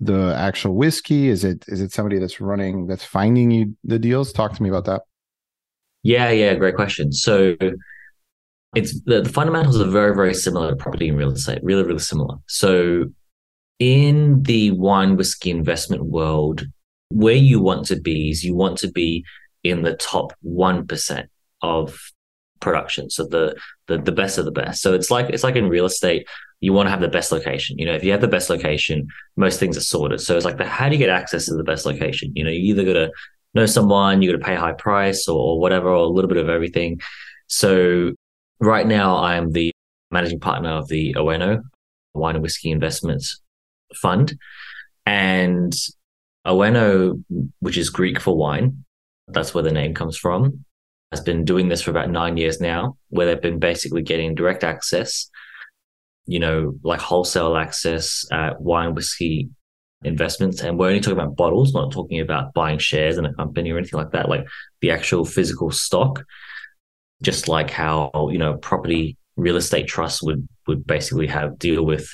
the 0.00 0.34
actual 0.36 0.74
whiskey? 0.74 1.28
Is 1.28 1.44
it 1.44 1.64
is 1.68 1.80
it 1.80 1.92
somebody 1.92 2.18
that's 2.18 2.40
running 2.40 2.86
that's 2.86 3.04
finding 3.04 3.50
you 3.50 3.76
the 3.84 3.98
deals? 3.98 4.32
Talk 4.32 4.54
to 4.54 4.62
me 4.62 4.68
about 4.68 4.84
that. 4.86 5.02
Yeah 6.02 6.30
yeah 6.30 6.54
great 6.54 6.76
question. 6.76 7.12
So 7.12 7.56
it's 8.74 9.00
the, 9.02 9.22
the 9.22 9.28
fundamentals 9.28 9.80
are 9.80 9.90
very 9.90 10.14
very 10.14 10.34
similar 10.34 10.70
to 10.70 10.76
property 10.76 11.08
and 11.08 11.18
real 11.18 11.32
estate 11.32 11.60
really 11.62 11.84
really 11.84 11.98
similar. 11.98 12.36
So 12.46 13.06
in 13.78 14.42
the 14.42 14.70
wine 14.72 15.16
whiskey 15.16 15.50
investment 15.50 16.04
world 16.06 16.64
where 17.10 17.34
you 17.34 17.60
want 17.60 17.86
to 17.86 18.00
be 18.00 18.30
is 18.30 18.42
you 18.42 18.54
want 18.54 18.78
to 18.78 18.90
be 18.90 19.24
in 19.62 19.82
the 19.82 19.94
top 19.96 20.32
1% 20.44 21.26
of 21.62 21.98
production. 22.60 23.10
So 23.10 23.26
the, 23.26 23.56
the 23.86 23.98
the 23.98 24.12
best 24.12 24.38
of 24.38 24.44
the 24.44 24.50
best. 24.50 24.82
So 24.82 24.94
it's 24.94 25.10
like 25.10 25.30
it's 25.30 25.44
like 25.44 25.56
in 25.56 25.68
real 25.68 25.86
estate, 25.86 26.26
you 26.60 26.72
want 26.72 26.86
to 26.86 26.90
have 26.90 27.00
the 27.00 27.08
best 27.08 27.32
location. 27.32 27.78
You 27.78 27.86
know, 27.86 27.94
if 27.94 28.02
you 28.02 28.12
have 28.12 28.20
the 28.20 28.28
best 28.28 28.50
location, 28.50 29.08
most 29.36 29.60
things 29.60 29.76
are 29.76 29.82
sorted. 29.82 30.20
So 30.20 30.36
it's 30.36 30.44
like 30.44 30.58
the 30.58 30.66
how 30.66 30.88
do 30.88 30.94
you 30.94 30.98
get 30.98 31.10
access 31.10 31.46
to 31.46 31.54
the 31.54 31.64
best 31.64 31.86
location? 31.86 32.32
You 32.34 32.44
know, 32.44 32.50
you 32.50 32.74
either 32.74 32.84
got 32.84 32.94
to 32.94 33.10
know 33.54 33.66
someone, 33.66 34.22
you 34.22 34.30
got 34.30 34.38
to 34.38 34.44
pay 34.44 34.54
a 34.54 34.60
high 34.60 34.72
price 34.72 35.28
or, 35.28 35.38
or 35.38 35.60
whatever, 35.60 35.88
or 35.88 35.96
a 35.96 36.08
little 36.08 36.28
bit 36.28 36.38
of 36.38 36.48
everything. 36.48 37.00
So 37.46 38.12
right 38.60 38.86
now, 38.86 39.16
I'm 39.16 39.52
the 39.52 39.72
managing 40.10 40.40
partner 40.40 40.70
of 40.70 40.88
the 40.88 41.14
OENO 41.14 41.62
Wine 42.14 42.36
and 42.36 42.42
Whiskey 42.42 42.70
Investments 42.70 43.40
Fund, 43.94 44.36
and 45.04 45.74
OENO, 46.46 47.22
which 47.60 47.76
is 47.76 47.90
Greek 47.90 48.20
for 48.20 48.36
wine, 48.36 48.84
that's 49.28 49.52
where 49.54 49.64
the 49.64 49.72
name 49.72 49.94
comes 49.94 50.16
from 50.16 50.64
has 51.12 51.20
been 51.20 51.44
doing 51.44 51.68
this 51.68 51.82
for 51.82 51.90
about 51.90 52.10
nine 52.10 52.36
years 52.36 52.60
now, 52.60 52.96
where 53.08 53.26
they've 53.26 53.42
been 53.42 53.58
basically 53.58 54.02
getting 54.02 54.34
direct 54.34 54.64
access, 54.64 55.30
you 56.26 56.38
know, 56.38 56.74
like 56.82 57.00
wholesale 57.00 57.56
access 57.56 58.26
at 58.32 58.60
wine 58.60 58.94
whiskey 58.94 59.48
investments. 60.04 60.60
And 60.60 60.78
we're 60.78 60.88
only 60.88 61.00
talking 61.00 61.18
about 61.18 61.36
bottles, 61.36 61.72
not 61.72 61.92
talking 61.92 62.20
about 62.20 62.52
buying 62.54 62.78
shares 62.78 63.18
in 63.18 63.24
a 63.24 63.34
company 63.34 63.70
or 63.70 63.78
anything 63.78 63.98
like 63.98 64.12
that, 64.12 64.28
like 64.28 64.46
the 64.80 64.90
actual 64.90 65.24
physical 65.24 65.70
stock, 65.70 66.24
just 67.22 67.48
like 67.48 67.70
how, 67.70 68.10
you 68.30 68.38
know, 68.38 68.56
property 68.56 69.16
real 69.36 69.56
estate 69.56 69.86
trusts 69.86 70.22
would 70.22 70.48
would 70.66 70.86
basically 70.86 71.26
have 71.26 71.58
deal 71.58 71.84
with 71.84 72.08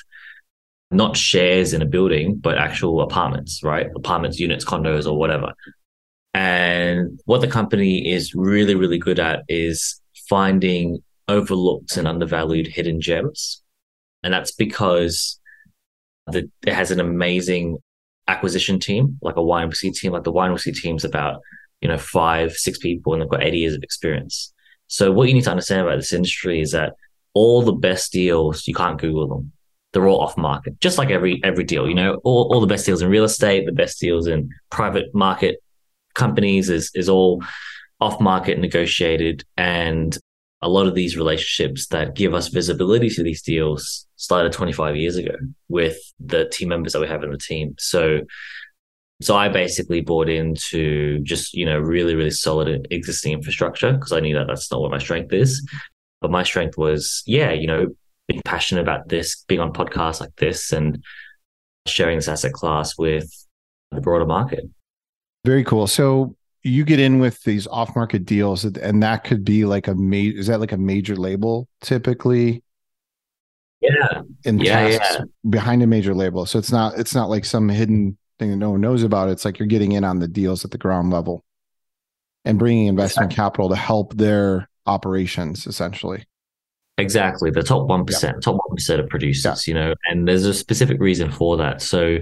not 0.91 1.17
shares 1.17 1.73
in 1.73 1.81
a 1.81 1.85
building, 1.85 2.35
but 2.35 2.57
actual 2.57 3.01
apartments, 3.01 3.61
right? 3.63 3.87
Apartments, 3.95 4.39
units, 4.39 4.63
condos, 4.63 5.07
or 5.07 5.17
whatever. 5.17 5.53
And 6.35 7.19
what 7.25 7.41
the 7.41 7.47
company 7.47 8.11
is 8.11 8.35
really, 8.35 8.75
really 8.75 8.99
good 8.99 9.19
at 9.19 9.43
is 9.47 9.99
finding 10.29 11.03
overlooked 11.27 11.97
and 11.97 12.07
undervalued 12.07 12.67
hidden 12.67 13.01
gems. 13.01 13.62
And 14.23 14.33
that's 14.33 14.51
because 14.51 15.39
the, 16.27 16.49
it 16.65 16.73
has 16.73 16.91
an 16.91 16.99
amazing 16.99 17.77
acquisition 18.27 18.79
team, 18.79 19.17
like 19.21 19.35
a 19.35 19.41
YMC 19.41 19.93
team. 19.93 20.13
Like 20.13 20.23
the 20.23 20.31
YMC 20.31 20.75
team's 20.75 21.03
about, 21.03 21.41
you 21.81 21.87
know, 21.87 21.97
five, 21.97 22.53
six 22.53 22.77
people 22.77 23.13
and 23.13 23.21
they've 23.21 23.29
got 23.29 23.43
80 23.43 23.57
years 23.57 23.73
of 23.73 23.83
experience. 23.83 24.53
So 24.87 25.11
what 25.11 25.27
you 25.27 25.33
need 25.33 25.43
to 25.43 25.51
understand 25.51 25.81
about 25.81 25.97
this 25.97 26.13
industry 26.13 26.61
is 26.61 26.71
that 26.71 26.93
all 27.33 27.61
the 27.61 27.73
best 27.73 28.11
deals, 28.11 28.67
you 28.67 28.73
can't 28.73 28.99
Google 28.99 29.27
them. 29.27 29.51
They're 29.91 30.07
all 30.07 30.21
off 30.21 30.37
market, 30.37 30.79
just 30.79 30.97
like 30.97 31.11
every 31.11 31.39
every 31.43 31.63
deal. 31.63 31.87
You 31.87 31.93
know, 31.93 32.19
all, 32.23 32.51
all 32.51 32.61
the 32.61 32.67
best 32.67 32.85
deals 32.85 33.03
in 33.03 33.09
real 33.09 33.23
estate, 33.23 33.67
the 33.67 33.71
best 33.71 33.99
deals 33.99 34.25
in 34.25 34.49
private 34.71 35.13
market 35.13 35.57
companies 36.15 36.69
is 36.69 36.89
is 36.95 37.09
all 37.09 37.43
off 37.99 38.19
market 38.19 38.59
negotiated 38.59 39.45
and 39.55 40.17
a 40.61 40.69
lot 40.69 40.87
of 40.87 40.95
these 40.95 41.17
relationships 41.17 41.87
that 41.87 42.15
give 42.15 42.33
us 42.33 42.47
visibility 42.47 43.09
to 43.09 43.23
these 43.23 43.41
deals 43.41 44.07
started 44.23 44.53
25 44.53 44.95
years 44.95 45.17
ago 45.17 45.35
with 45.67 45.97
the 46.17 46.47
team 46.47 46.69
members 46.69 46.93
that 46.93 47.01
we 47.01 47.07
have 47.09 47.23
in 47.23 47.31
the 47.31 47.37
team. 47.37 47.75
So, 47.77 48.21
so 49.21 49.35
I 49.35 49.49
basically 49.49 49.99
bought 49.99 50.29
into 50.29 51.19
just, 51.19 51.53
you 51.53 51.65
know, 51.65 51.77
really, 51.77 52.15
really 52.15 52.31
solid 52.31 52.87
existing 52.89 53.33
infrastructure 53.33 53.91
because 53.91 54.13
I 54.13 54.21
knew 54.21 54.33
that 54.35 54.47
that's 54.47 54.71
not 54.71 54.79
what 54.79 54.91
my 54.91 54.97
strength 54.97 55.33
is. 55.33 55.61
But 56.21 56.31
my 56.31 56.43
strength 56.43 56.77
was, 56.77 57.21
yeah, 57.25 57.51
you 57.51 57.67
know, 57.67 57.87
being 58.29 58.41
passionate 58.45 58.79
about 58.79 59.09
this, 59.09 59.43
being 59.49 59.59
on 59.59 59.73
podcasts 59.73 60.21
like 60.21 60.33
this 60.37 60.71
and 60.71 61.03
sharing 61.85 62.17
this 62.17 62.29
asset 62.29 62.53
class 62.53 62.97
with 62.97 63.29
the 63.91 63.99
broader 63.99 64.25
market. 64.25 64.63
Very 65.43 65.65
cool. 65.65 65.85
So 65.85 66.37
you 66.63 66.85
get 66.85 67.01
in 67.01 67.19
with 67.19 67.43
these 67.43 67.67
off 67.67 67.93
market 67.93 68.23
deals 68.23 68.63
and 68.63 69.03
that 69.03 69.25
could 69.25 69.43
be 69.43 69.65
like 69.65 69.89
a 69.89 69.95
major 69.95 70.39
is 70.39 70.47
that 70.47 70.61
like 70.61 70.71
a 70.71 70.77
major 70.77 71.17
label 71.17 71.67
typically 71.81 72.63
yeah 73.83 74.21
in 74.45 74.59
yeah, 74.59 74.87
yeah. 74.87 75.19
behind 75.49 75.83
a 75.83 75.87
major 75.87 76.13
label 76.13 76.45
so 76.45 76.57
it's 76.57 76.71
not 76.71 76.97
it's 76.97 77.13
not 77.13 77.29
like 77.29 77.45
some 77.45 77.69
hidden 77.69 78.17
thing 78.39 78.49
that 78.49 78.57
no 78.57 78.71
one 78.71 78.81
knows 78.81 79.03
about 79.03 79.29
it's 79.29 79.45
like 79.45 79.59
you're 79.59 79.67
getting 79.67 79.91
in 79.91 80.03
on 80.03 80.19
the 80.19 80.27
deals 80.27 80.65
at 80.65 80.71
the 80.71 80.77
ground 80.77 81.11
level 81.11 81.43
and 82.45 82.59
bringing 82.59 82.87
investment 82.87 83.31
exactly. 83.31 83.43
capital 83.43 83.69
to 83.69 83.75
help 83.75 84.13
their 84.15 84.69
operations 84.85 85.67
essentially 85.67 86.25
exactly 86.97 87.49
the 87.51 87.63
top 87.63 87.87
1% 87.87 88.23
yeah. 88.23 88.31
top 88.41 88.57
1% 88.69 88.99
of 88.99 89.09
producers 89.09 89.67
you 89.67 89.73
know 89.73 89.93
and 90.05 90.27
there's 90.27 90.45
a 90.45 90.53
specific 90.53 90.99
reason 90.99 91.31
for 91.31 91.57
that 91.57 91.81
so 91.81 92.17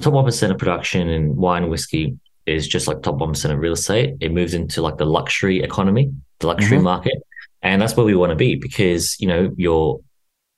top 0.00 0.14
1% 0.14 0.50
of 0.50 0.58
production 0.58 1.08
in 1.08 1.36
wine 1.36 1.68
whiskey 1.68 2.18
is 2.46 2.66
just 2.66 2.88
like 2.88 3.02
top 3.02 3.16
1% 3.16 3.50
of 3.50 3.58
real 3.58 3.72
estate. 3.72 4.14
It 4.20 4.32
moves 4.32 4.54
into 4.54 4.82
like 4.82 4.98
the 4.98 5.06
luxury 5.06 5.62
economy, 5.62 6.12
the 6.40 6.46
luxury 6.46 6.76
mm-hmm. 6.76 6.84
market. 6.84 7.22
And 7.62 7.80
that's 7.80 7.96
where 7.96 8.06
we 8.06 8.14
want 8.14 8.30
to 8.30 8.36
be 8.36 8.56
because, 8.56 9.16
you 9.20 9.28
know, 9.28 9.50
you're 9.56 10.00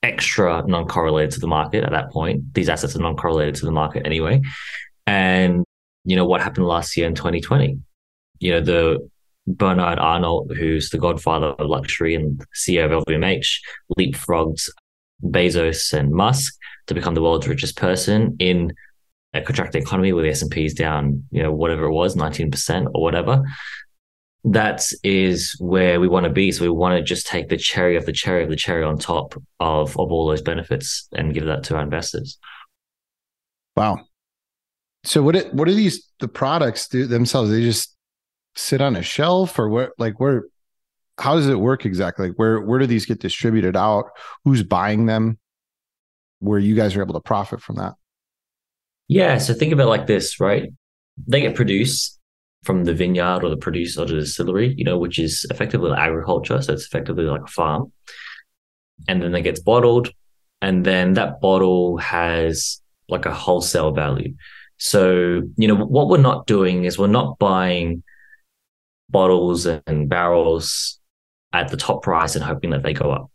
extra 0.02 0.64
non 0.66 0.86
correlated 0.86 1.32
to 1.32 1.40
the 1.40 1.46
market 1.46 1.84
at 1.84 1.90
that 1.90 2.10
point. 2.10 2.54
These 2.54 2.68
assets 2.68 2.96
are 2.96 3.00
non 3.00 3.16
correlated 3.16 3.54
to 3.56 3.66
the 3.66 3.72
market 3.72 4.06
anyway. 4.06 4.40
And, 5.06 5.64
you 6.04 6.16
know, 6.16 6.24
what 6.24 6.40
happened 6.40 6.66
last 6.66 6.96
year 6.96 7.06
in 7.06 7.14
2020? 7.14 7.78
You 8.40 8.50
know, 8.50 8.60
the 8.60 9.08
Bernard 9.46 9.98
Arnault, 9.98 10.48
who's 10.56 10.90
the 10.90 10.98
godfather 10.98 11.48
of 11.48 11.68
luxury 11.68 12.14
and 12.14 12.42
CEO 12.54 12.84
of 12.84 13.04
LVMH, 13.04 13.58
leapfrogged 13.98 14.68
Bezos 15.24 15.92
and 15.92 16.12
Musk 16.12 16.54
to 16.86 16.94
become 16.94 17.14
the 17.14 17.22
world's 17.22 17.48
richest 17.48 17.76
person 17.76 18.36
in 18.38 18.72
a 19.34 19.40
contracting 19.40 19.82
economy 19.82 20.12
where 20.12 20.22
the 20.22 20.30
S&P 20.30 20.64
is 20.64 20.74
down, 20.74 21.24
you 21.30 21.42
know, 21.42 21.52
whatever 21.52 21.86
it 21.86 21.92
was, 21.92 22.16
19% 22.16 22.86
or 22.94 23.02
whatever. 23.02 23.42
That 24.44 24.82
is 25.04 25.54
where 25.60 26.00
we 26.00 26.08
want 26.08 26.24
to 26.24 26.30
be. 26.30 26.50
So 26.50 26.64
we 26.64 26.70
want 26.70 26.96
to 26.96 27.02
just 27.02 27.26
take 27.26 27.48
the 27.48 27.56
cherry 27.56 27.96
of 27.96 28.06
the 28.06 28.12
cherry 28.12 28.42
of 28.42 28.50
the 28.50 28.56
cherry 28.56 28.82
on 28.82 28.98
top 28.98 29.34
of, 29.60 29.90
of 29.90 30.10
all 30.10 30.26
those 30.26 30.42
benefits 30.42 31.08
and 31.12 31.32
give 31.32 31.44
that 31.44 31.62
to 31.64 31.76
our 31.76 31.82
investors. 31.82 32.38
Wow. 33.76 34.00
So 35.04 35.22
what 35.22 35.36
it, 35.36 35.54
what 35.54 35.68
do 35.68 35.74
these 35.74 36.08
the 36.20 36.28
products 36.28 36.88
do 36.88 37.06
themselves? 37.06 37.50
They 37.50 37.62
just 37.62 37.96
sit 38.54 38.80
on 38.80 38.96
a 38.96 39.02
shelf 39.02 39.58
or 39.58 39.68
what 39.68 39.92
like 39.98 40.20
where 40.20 40.44
how 41.18 41.34
does 41.34 41.48
it 41.48 41.58
work 41.58 41.84
exactly? 41.84 42.28
Like 42.28 42.38
where 42.38 42.60
where 42.60 42.78
do 42.78 42.86
these 42.86 43.06
get 43.06 43.20
distributed 43.20 43.76
out? 43.76 44.06
Who's 44.44 44.62
buying 44.62 45.06
them? 45.06 45.38
Where 46.40 46.58
you 46.58 46.74
guys 46.74 46.96
are 46.96 47.02
able 47.02 47.14
to 47.14 47.20
profit 47.20 47.60
from 47.60 47.76
that? 47.76 47.94
Yeah. 49.08 49.38
So 49.38 49.54
think 49.54 49.72
of 49.72 49.80
it 49.80 49.86
like 49.86 50.06
this, 50.06 50.40
right? 50.40 50.72
They 51.26 51.40
get 51.40 51.54
produced 51.54 52.18
from 52.62 52.84
the 52.84 52.94
vineyard 52.94 53.42
or 53.42 53.50
the 53.50 53.56
produce 53.56 53.98
or 53.98 54.06
the 54.06 54.14
distillery, 54.14 54.74
you 54.76 54.84
know, 54.84 54.98
which 54.98 55.18
is 55.18 55.44
effectively 55.50 55.90
like 55.90 55.98
agriculture. 55.98 56.60
So 56.62 56.72
it's 56.72 56.86
effectively 56.86 57.24
like 57.24 57.42
a 57.42 57.46
farm. 57.46 57.92
And 59.08 59.22
then 59.22 59.34
it 59.34 59.42
gets 59.42 59.60
bottled. 59.60 60.10
And 60.60 60.84
then 60.84 61.14
that 61.14 61.40
bottle 61.40 61.98
has 61.98 62.80
like 63.08 63.26
a 63.26 63.34
wholesale 63.34 63.90
value. 63.90 64.34
So, 64.76 65.42
you 65.56 65.68
know, 65.68 65.74
what 65.74 66.08
we're 66.08 66.18
not 66.18 66.46
doing 66.46 66.84
is 66.84 66.98
we're 66.98 67.08
not 67.08 67.38
buying 67.38 68.02
bottles 69.10 69.66
and 69.66 70.08
barrels 70.08 71.00
at 71.52 71.68
the 71.68 71.76
top 71.76 72.02
price 72.02 72.36
and 72.36 72.44
hoping 72.44 72.70
that 72.70 72.82
they 72.82 72.92
go 72.92 73.10
up. 73.10 73.30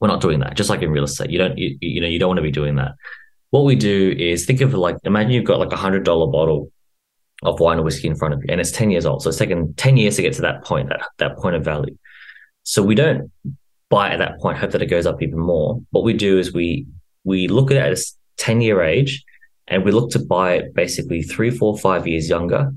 We're 0.00 0.08
not 0.08 0.20
doing 0.20 0.40
that. 0.40 0.56
Just 0.56 0.70
like 0.70 0.82
in 0.82 0.90
real 0.90 1.04
estate, 1.04 1.30
you 1.30 1.38
don't, 1.38 1.58
you, 1.58 1.76
you 1.80 2.00
know, 2.00 2.08
you 2.08 2.18
don't 2.18 2.28
want 2.28 2.38
to 2.38 2.42
be 2.42 2.50
doing 2.50 2.76
that 2.76 2.92
what 3.52 3.64
we 3.64 3.76
do 3.76 4.14
is 4.18 4.46
think 4.46 4.62
of 4.62 4.72
like 4.72 4.96
imagine 5.04 5.32
you've 5.32 5.44
got 5.44 5.60
like 5.60 5.72
a 5.72 5.76
hundred 5.76 6.04
dollar 6.04 6.26
bottle 6.26 6.71
of 7.42 7.60
wine 7.60 7.78
or 7.78 7.82
whiskey 7.82 8.08
in 8.08 8.16
front 8.16 8.34
of 8.34 8.40
you, 8.40 8.46
and 8.50 8.60
it's 8.60 8.70
ten 8.70 8.90
years 8.90 9.06
old. 9.06 9.22
So 9.22 9.28
it's 9.28 9.38
taken 9.38 9.74
ten 9.74 9.96
years 9.96 10.16
to 10.16 10.22
get 10.22 10.34
to 10.34 10.42
that 10.42 10.64
point, 10.64 10.88
that 10.88 11.02
that 11.18 11.36
point 11.36 11.56
of 11.56 11.64
value. 11.64 11.96
So 12.64 12.82
we 12.82 12.94
don't 12.94 13.30
buy 13.90 14.10
at 14.10 14.18
that 14.18 14.38
point, 14.40 14.58
hope 14.58 14.70
that 14.70 14.82
it 14.82 14.86
goes 14.86 15.06
up 15.06 15.22
even 15.22 15.38
more. 15.38 15.80
What 15.90 16.04
we 16.04 16.12
do 16.12 16.38
is 16.38 16.52
we 16.52 16.86
we 17.24 17.48
look 17.48 17.70
at 17.70 17.76
it 17.76 17.80
at 17.80 17.98
a 17.98 18.02
ten 18.36 18.60
year 18.60 18.82
age, 18.82 19.24
and 19.68 19.84
we 19.84 19.92
look 19.92 20.10
to 20.10 20.18
buy 20.18 20.54
it 20.54 20.74
basically 20.74 21.22
three, 21.22 21.50
four, 21.50 21.78
five 21.78 22.06
years 22.06 22.28
younger, 22.28 22.72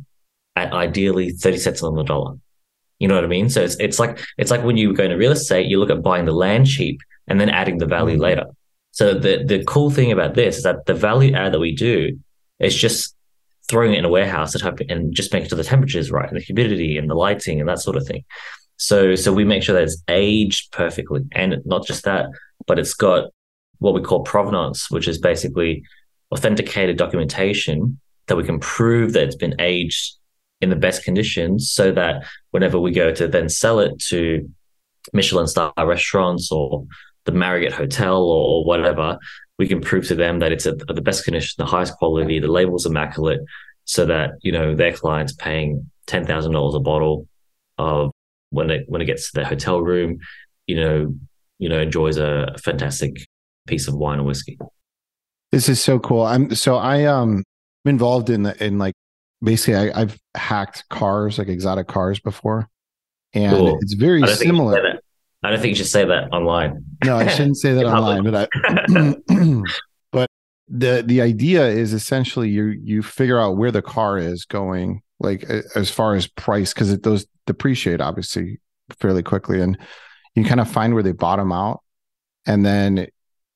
at 0.55 0.73
ideally 0.73 1.31
thirty 1.31 1.57
cents 1.57 1.83
on 1.83 1.95
the 1.95 2.03
dollar. 2.03 2.35
You 2.99 3.07
know 3.07 3.15
what 3.15 3.23
I 3.23 3.27
mean? 3.27 3.49
So 3.49 3.61
it's 3.61 3.75
it's 3.79 3.99
like 3.99 4.19
it's 4.37 4.51
like 4.51 4.63
when 4.63 4.77
you 4.77 4.93
go 4.93 5.03
into 5.03 5.17
real 5.17 5.31
estate, 5.31 5.67
you 5.67 5.79
look 5.79 5.89
at 5.89 6.01
buying 6.01 6.25
the 6.25 6.31
land 6.31 6.67
cheap 6.67 7.01
and 7.27 7.39
then 7.39 7.49
adding 7.49 7.77
the 7.77 7.85
value 7.85 8.15
mm-hmm. 8.15 8.23
later. 8.23 8.45
So 8.91 9.13
the 9.13 9.43
the 9.43 9.63
cool 9.65 9.89
thing 9.89 10.11
about 10.11 10.35
this 10.35 10.57
is 10.57 10.63
that 10.63 10.85
the 10.85 10.93
value 10.93 11.33
add 11.33 11.53
that 11.53 11.59
we 11.59 11.75
do 11.75 12.17
is 12.59 12.75
just 12.75 13.14
throwing 13.69 13.93
it 13.93 13.99
in 13.99 14.05
a 14.05 14.09
warehouse 14.09 14.55
and, 14.55 15.13
just 15.13 15.33
making 15.33 15.49
sure 15.49 15.57
the 15.57 15.63
temperature 15.63 15.99
is 15.99 16.11
right 16.11 16.29
and 16.29 16.39
the 16.39 16.43
humidity 16.43 16.97
and 16.97 17.09
the 17.09 17.15
lighting 17.15 17.59
and 17.59 17.69
that 17.69 17.79
sort 17.79 17.97
of 17.97 18.05
thing. 18.05 18.23
So 18.77 19.15
so 19.15 19.31
we 19.31 19.45
make 19.45 19.63
sure 19.63 19.73
that 19.75 19.83
it's 19.83 20.03
aged 20.07 20.71
perfectly, 20.71 21.21
and 21.31 21.57
not 21.65 21.85
just 21.85 22.03
that, 22.03 22.27
but 22.67 22.77
it's 22.77 22.93
got 22.93 23.29
what 23.79 23.93
we 23.93 24.01
call 24.01 24.23
provenance, 24.23 24.91
which 24.91 25.07
is 25.07 25.17
basically 25.17 25.83
authenticated 26.31 26.97
documentation 26.97 27.99
that 28.27 28.35
we 28.35 28.43
can 28.43 28.59
prove 28.59 29.13
that 29.13 29.23
it's 29.23 29.35
been 29.35 29.55
aged 29.59 30.15
in 30.61 30.69
the 30.69 30.75
best 30.75 31.03
conditions, 31.03 31.71
so 31.71 31.91
that 31.91 32.25
whenever 32.51 32.79
we 32.79 32.91
go 32.91 33.13
to 33.13 33.27
then 33.27 33.49
sell 33.49 33.79
it 33.79 33.97
to 33.99 34.49
Michelin 35.13 35.47
star 35.47 35.71
restaurants 35.85 36.51
or 36.51 36.85
the 37.25 37.31
Marriott 37.31 37.73
hotel 37.73 38.23
or, 38.23 38.63
whatever, 38.65 39.17
we 39.57 39.67
can 39.67 39.81
prove 39.81 40.07
to 40.07 40.15
them 40.15 40.39
that 40.39 40.51
it's 40.51 40.65
at 40.65 40.79
the 40.79 41.01
best 41.01 41.23
condition, 41.23 41.55
the 41.57 41.65
highest 41.65 41.95
quality, 41.97 42.39
the 42.39 42.47
label's 42.47 42.85
immaculate, 42.85 43.39
so 43.85 44.05
that 44.05 44.31
you 44.41 44.51
know 44.51 44.75
their 44.75 44.91
clients 44.91 45.33
paying 45.33 45.89
ten 46.07 46.25
thousand 46.25 46.51
dollars 46.53 46.75
a 46.75 46.79
bottle 46.79 47.27
of 47.77 48.11
when 48.49 48.69
it 48.69 48.85
when 48.87 49.01
it 49.01 49.05
gets 49.05 49.31
to 49.31 49.35
their 49.35 49.45
hotel 49.45 49.81
room, 49.81 50.19
you 50.67 50.75
know, 50.75 51.15
you 51.59 51.69
know, 51.69 51.79
enjoys 51.79 52.17
a 52.17 52.55
fantastic 52.63 53.25
piece 53.67 53.87
of 53.87 53.95
wine 53.95 54.19
or 54.19 54.23
whiskey. 54.23 54.57
This 55.51 55.69
is 55.69 55.81
so 55.81 55.99
cool. 55.99 56.23
I'm 56.23 56.53
so 56.53 56.75
I 56.75 57.05
um 57.05 57.43
involved 57.85 58.29
in 58.29 58.43
the 58.43 58.63
in 58.63 58.77
like 58.77 58.95
basically 59.41 59.91
I, 59.91 59.99
have 59.99 60.17
hacked 60.35 60.87
cars 60.89 61.37
like 61.37 61.47
exotic 61.47 61.87
cars 61.87 62.19
before, 62.19 62.67
and 63.33 63.55
cool. 63.55 63.77
it's 63.81 63.93
very 63.93 64.25
similar. 64.27 64.94
I 65.45 65.51
don't 65.51 65.59
think 65.59 65.69
you 65.69 65.75
should 65.75 65.87
say 65.87 66.05
that 66.05 66.31
online. 66.31 66.83
No, 67.03 67.17
I 67.17 67.27
shouldn't 67.27 67.57
say 67.57 67.73
that 67.75 67.85
online, 67.85 68.23
but 68.23 68.49
I, 68.51 69.15
but 70.11 70.29
the 70.67 71.03
the 71.05 71.21
idea 71.21 71.67
is 71.67 71.93
essentially 71.93 72.49
you 72.49 72.65
you 72.83 73.03
figure 73.03 73.39
out 73.39 73.57
where 73.57 73.71
the 73.71 73.83
car 73.83 74.17
is 74.17 74.45
going, 74.45 75.01
like 75.19 75.43
as 75.75 75.91
far 75.91 76.15
as 76.15 76.25
price, 76.27 76.73
because 76.73 76.91
it 76.91 77.03
those 77.03 77.27
depreciate 77.45 78.01
obviously 78.01 78.59
fairly 78.99 79.21
quickly, 79.21 79.61
and 79.61 79.77
you 80.33 80.43
kind 80.43 80.59
of 80.59 80.69
find 80.69 80.95
where 80.95 81.03
they 81.03 81.11
bottom 81.11 81.51
out, 81.51 81.81
and 82.47 82.65
then 82.65 83.07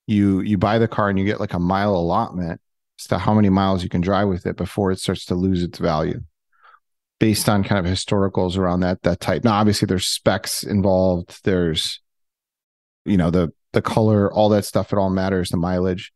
you 0.06 0.42
you 0.42 0.58
buy 0.58 0.78
the 0.78 0.88
car 0.88 1.10
and 1.10 1.18
you 1.18 1.26
get 1.26 1.40
like 1.40 1.54
a 1.54 1.60
mile 1.60 1.96
allotment 1.96 2.62
as 3.00 3.08
to 3.08 3.18
how 3.18 3.34
many 3.34 3.50
miles 3.50 3.82
you 3.82 3.90
can 3.90 4.02
drive 4.02 4.28
with 4.28 4.46
it 4.46 4.58
before 4.58 4.92
it 4.92 5.00
starts 5.00 5.26
to 5.26 5.36
lose 5.36 5.64
its 5.64 5.80
value 5.80 6.22
based 7.20 7.50
on 7.50 7.64
kind 7.64 7.86
of 7.86 7.92
historicals 7.92 8.58
around 8.58 8.80
that 8.82 9.02
that 9.04 9.20
type. 9.20 9.44
Now, 9.44 9.54
obviously, 9.54 9.86
there's 9.86 10.08
specs 10.08 10.64
involved. 10.64 11.40
There's, 11.44 12.02
you 13.06 13.18
know, 13.18 13.30
the 13.30 13.52
the 13.74 13.82
color, 13.82 14.32
all 14.34 14.50
that 14.50 14.66
stuff. 14.66 14.92
It 14.92 14.98
all 14.98 15.10
matters. 15.10 15.50
The 15.50 15.58
mileage, 15.58 16.12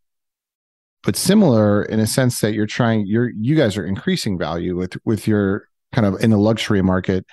but 1.03 1.15
similar 1.15 1.83
in 1.83 1.99
a 1.99 2.07
sense 2.07 2.39
that 2.39 2.53
you're 2.53 2.65
trying. 2.65 3.05
You're 3.05 3.29
you 3.29 3.55
guys 3.55 3.77
are 3.77 3.85
increasing 3.85 4.37
value 4.37 4.75
with 4.75 4.97
with 5.05 5.27
your 5.27 5.67
kind 5.91 6.07
of 6.07 6.21
in 6.23 6.29
the 6.29 6.37
luxury 6.37 6.81
market, 6.81 7.25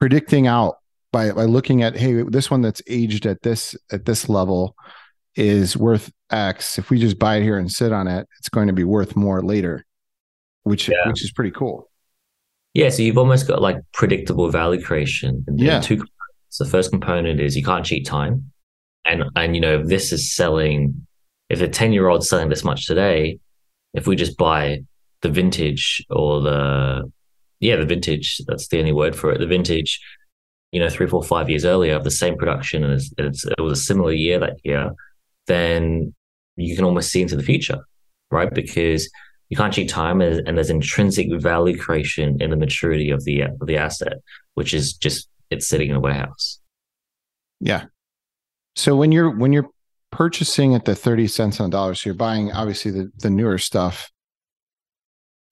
predicting 0.00 0.46
out 0.46 0.76
by 1.12 1.30
by 1.32 1.44
looking 1.44 1.82
at 1.82 1.96
hey, 1.96 2.22
this 2.22 2.50
one 2.50 2.62
that's 2.62 2.82
aged 2.88 3.26
at 3.26 3.42
this 3.42 3.76
at 3.92 4.06
this 4.06 4.28
level 4.28 4.74
is 5.36 5.76
worth 5.76 6.10
X. 6.30 6.78
If 6.78 6.90
we 6.90 6.98
just 6.98 7.18
buy 7.18 7.36
it 7.36 7.42
here 7.42 7.58
and 7.58 7.70
sit 7.70 7.92
on 7.92 8.08
it, 8.08 8.26
it's 8.38 8.48
going 8.48 8.68
to 8.68 8.72
be 8.72 8.84
worth 8.84 9.14
more 9.14 9.42
later, 9.42 9.84
which 10.62 10.88
yeah. 10.88 11.06
which 11.06 11.22
is 11.22 11.32
pretty 11.32 11.50
cool. 11.50 11.90
Yeah, 12.74 12.90
so 12.90 13.02
you've 13.02 13.18
almost 13.18 13.48
got 13.48 13.62
like 13.62 13.78
predictable 13.92 14.50
value 14.50 14.82
creation. 14.82 15.44
Yeah. 15.56 15.80
Two 15.80 15.96
components. 15.96 16.58
The 16.58 16.66
first 16.66 16.90
component 16.90 17.40
is 17.40 17.56
you 17.56 17.64
can't 17.64 17.86
cheat 17.86 18.06
time, 18.06 18.52
and 19.04 19.24
and 19.36 19.54
you 19.54 19.60
know 19.60 19.80
if 19.80 19.86
this 19.86 20.12
is 20.12 20.34
selling, 20.34 21.06
if 21.48 21.60
a 21.60 21.68
ten 21.68 21.92
year 21.92 22.08
old 22.08 22.26
selling 22.26 22.48
this 22.48 22.64
much 22.64 22.86
today, 22.86 23.38
if 23.94 24.06
we 24.06 24.16
just 24.16 24.36
buy 24.36 24.80
the 25.22 25.30
vintage 25.30 26.04
or 26.10 26.40
the 26.40 27.10
yeah 27.60 27.76
the 27.76 27.86
vintage, 27.86 28.40
that's 28.46 28.68
the 28.68 28.78
only 28.78 28.92
word 28.92 29.16
for 29.16 29.32
it, 29.32 29.38
the 29.38 29.46
vintage. 29.46 30.00
you 30.72 30.80
know, 30.80 30.90
three, 30.90 31.06
four, 31.06 31.22
five 31.22 31.48
years 31.48 31.64
earlier 31.64 31.94
of 31.94 32.02
the 32.02 32.10
same 32.10 32.36
production 32.36 32.82
and 32.82 32.94
it's, 32.94 33.12
it's, 33.16 33.44
it 33.46 33.60
was 33.60 33.78
a 33.78 33.82
similar 33.82 34.10
year 34.10 34.40
that 34.40 34.56
year, 34.64 34.90
then 35.46 36.12
you 36.56 36.74
can 36.74 36.84
almost 36.84 37.12
see 37.12 37.22
into 37.22 37.36
the 37.36 37.44
future, 37.44 37.78
right? 38.32 38.52
Because 38.52 39.08
you 39.48 39.56
can't 39.56 39.72
cheat 39.72 39.88
time 39.88 40.20
and, 40.20 40.56
there's 40.56 40.70
intrinsic 40.70 41.28
value 41.40 41.78
creation 41.78 42.40
in 42.40 42.50
the 42.50 42.56
maturity 42.56 43.10
of 43.10 43.24
the 43.24 43.42
of 43.42 43.66
the 43.66 43.76
asset, 43.76 44.14
which 44.54 44.72
is 44.74 44.94
just 44.94 45.28
it's 45.50 45.66
sitting 45.66 45.90
in 45.90 45.96
a 45.96 46.00
warehouse. 46.00 46.60
Yeah. 47.60 47.84
So 48.76 48.96
when 48.96 49.12
you're 49.12 49.30
when 49.30 49.52
you're 49.52 49.68
purchasing 50.10 50.74
at 50.74 50.84
the 50.84 50.94
30 50.94 51.26
cents 51.26 51.60
on 51.60 51.70
the 51.70 51.76
dollar, 51.76 51.94
so 51.94 52.08
you're 52.08 52.14
buying 52.14 52.52
obviously 52.52 52.90
the, 52.90 53.10
the 53.18 53.30
newer 53.30 53.58
stuff. 53.58 54.10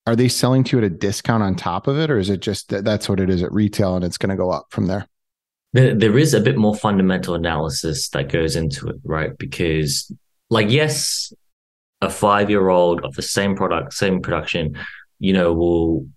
Are 0.05 0.15
they 0.15 0.27
selling 0.27 0.65
to 0.65 0.77
you 0.77 0.83
at 0.83 0.91
a 0.91 0.93
discount 0.93 1.43
on 1.43 1.55
top 1.55 1.87
of 1.87 1.97
it, 1.97 2.11
or 2.11 2.17
is 2.17 2.29
it 2.29 2.41
just 2.41 2.69
that 2.69 2.83
that's 2.83 3.07
what 3.07 3.21
it 3.21 3.29
is 3.29 3.41
at 3.41 3.53
retail 3.53 3.95
and 3.95 4.03
it's 4.03 4.17
going 4.17 4.31
to 4.31 4.35
go 4.35 4.51
up 4.51 4.65
from 4.69 4.87
there? 4.87 5.07
There, 5.71 5.95
there 5.95 6.17
is 6.17 6.33
a 6.33 6.41
bit 6.41 6.57
more 6.57 6.75
fundamental 6.75 7.35
analysis 7.35 8.09
that 8.09 8.29
goes 8.29 8.55
into 8.55 8.89
it, 8.89 8.97
right? 9.03 9.37
Because, 9.37 10.11
like, 10.49 10.69
yes, 10.69 11.31
a 12.03 12.09
five 12.09 12.49
year 12.49 12.69
old 12.69 13.03
of 13.03 13.15
the 13.15 13.21
same 13.21 13.55
product, 13.55 13.93
same 13.93 14.21
production, 14.21 14.77
you 15.19 15.33
know, 15.33 15.53
will 15.53 16.07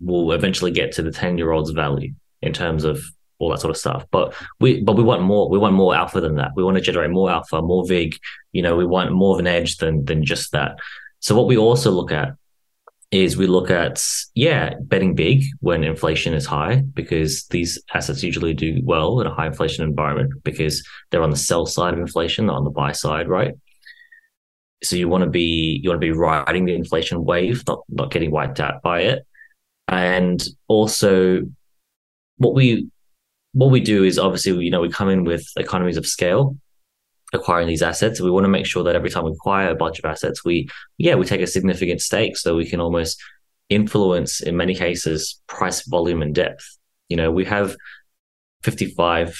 will 0.00 0.32
eventually 0.32 0.70
get 0.70 0.92
to 0.92 1.02
the 1.02 1.10
10 1.10 1.38
year 1.38 1.52
old's 1.52 1.70
value 1.70 2.12
in 2.42 2.52
terms 2.52 2.84
of 2.84 3.02
all 3.38 3.50
that 3.50 3.60
sort 3.60 3.70
of 3.70 3.76
stuff. 3.76 4.06
But 4.10 4.34
we 4.60 4.80
but 4.82 4.96
we 4.96 5.02
want 5.02 5.22
more. 5.22 5.48
We 5.48 5.58
want 5.58 5.74
more 5.74 5.94
alpha 5.94 6.20
than 6.20 6.36
that. 6.36 6.52
We 6.56 6.64
want 6.64 6.76
to 6.76 6.82
generate 6.82 7.10
more 7.10 7.30
alpha, 7.30 7.60
more 7.60 7.86
vig. 7.86 8.16
You 8.52 8.62
know, 8.62 8.76
we 8.76 8.86
want 8.86 9.12
more 9.12 9.34
of 9.34 9.40
an 9.40 9.46
edge 9.46 9.76
than 9.76 10.04
than 10.04 10.24
just 10.24 10.52
that. 10.52 10.76
So 11.20 11.36
what 11.36 11.46
we 11.46 11.56
also 11.56 11.90
look 11.90 12.12
at 12.12 12.34
is 13.12 13.36
we 13.36 13.46
look 13.46 13.70
at 13.70 14.02
yeah 14.34 14.74
betting 14.80 15.14
big 15.14 15.44
when 15.60 15.84
inflation 15.84 16.34
is 16.34 16.44
high 16.44 16.76
because 16.92 17.46
these 17.48 17.78
assets 17.94 18.22
usually 18.22 18.52
do 18.52 18.80
well 18.82 19.20
in 19.20 19.26
a 19.26 19.34
high 19.34 19.46
inflation 19.46 19.84
environment 19.84 20.32
because 20.42 20.84
they're 21.10 21.22
on 21.22 21.30
the 21.30 21.36
sell 21.36 21.66
side 21.66 21.94
of 21.94 22.00
inflation 22.00 22.46
not 22.46 22.56
on 22.56 22.64
the 22.64 22.70
buy 22.70 22.90
side 22.90 23.28
right 23.28 23.54
so 24.82 24.96
you 24.96 25.08
want 25.08 25.24
to 25.24 25.30
be 25.30 25.80
you 25.82 25.90
want 25.90 26.00
to 26.00 26.06
be 26.06 26.12
riding 26.12 26.64
the 26.64 26.74
inflation 26.74 27.24
wave, 27.24 27.62
not 27.66 27.82
not 27.88 28.10
getting 28.10 28.30
wiped 28.30 28.60
out 28.60 28.82
by 28.82 29.00
it. 29.00 29.26
And 29.88 30.42
also, 30.68 31.42
what 32.36 32.54
we 32.54 32.88
what 33.52 33.70
we 33.70 33.80
do 33.80 34.04
is 34.04 34.18
obviously 34.18 34.64
you 34.64 34.70
know 34.70 34.80
we 34.80 34.90
come 34.90 35.08
in 35.08 35.24
with 35.24 35.46
economies 35.56 35.96
of 35.96 36.06
scale 36.06 36.56
acquiring 37.32 37.66
these 37.66 37.82
assets. 37.82 38.20
We 38.20 38.30
want 38.30 38.44
to 38.44 38.48
make 38.48 38.66
sure 38.66 38.84
that 38.84 38.94
every 38.94 39.10
time 39.10 39.24
we 39.24 39.32
acquire 39.32 39.70
a 39.70 39.76
bunch 39.76 39.98
of 39.98 40.04
assets, 40.04 40.44
we 40.44 40.68
yeah 40.98 41.14
we 41.14 41.24
take 41.24 41.40
a 41.40 41.46
significant 41.46 42.00
stake 42.00 42.36
so 42.36 42.54
we 42.54 42.68
can 42.68 42.80
almost 42.80 43.20
influence 43.68 44.40
in 44.40 44.56
many 44.56 44.74
cases 44.74 45.40
price, 45.46 45.86
volume, 45.86 46.22
and 46.22 46.34
depth. 46.34 46.78
You 47.08 47.16
know, 47.16 47.30
we 47.30 47.44
have 47.46 47.76
fifty 48.62 48.86
five 48.86 49.36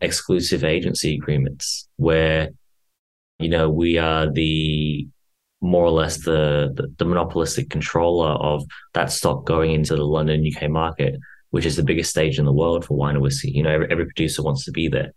exclusive 0.00 0.64
agency 0.64 1.14
agreements 1.14 1.88
where 1.96 2.50
you 3.38 3.48
know, 3.48 3.68
we 3.68 3.98
are 3.98 4.30
the 4.30 5.08
more 5.60 5.84
or 5.84 5.90
less 5.90 6.24
the, 6.24 6.72
the, 6.74 6.92
the 6.98 7.04
monopolistic 7.04 7.70
controller 7.70 8.30
of 8.30 8.64
that 8.92 9.10
stock 9.10 9.46
going 9.46 9.72
into 9.72 9.96
the 9.96 10.04
London 10.04 10.46
UK 10.46 10.68
market, 10.68 11.16
which 11.50 11.64
is 11.64 11.76
the 11.76 11.82
biggest 11.82 12.10
stage 12.10 12.38
in 12.38 12.44
the 12.44 12.52
world 12.52 12.84
for 12.84 12.96
wine 12.96 13.14
and 13.14 13.22
whiskey. 13.22 13.50
You 13.50 13.62
know, 13.62 13.70
every, 13.70 13.90
every 13.90 14.04
producer 14.04 14.42
wants 14.42 14.64
to 14.66 14.72
be 14.72 14.88
there. 14.88 15.12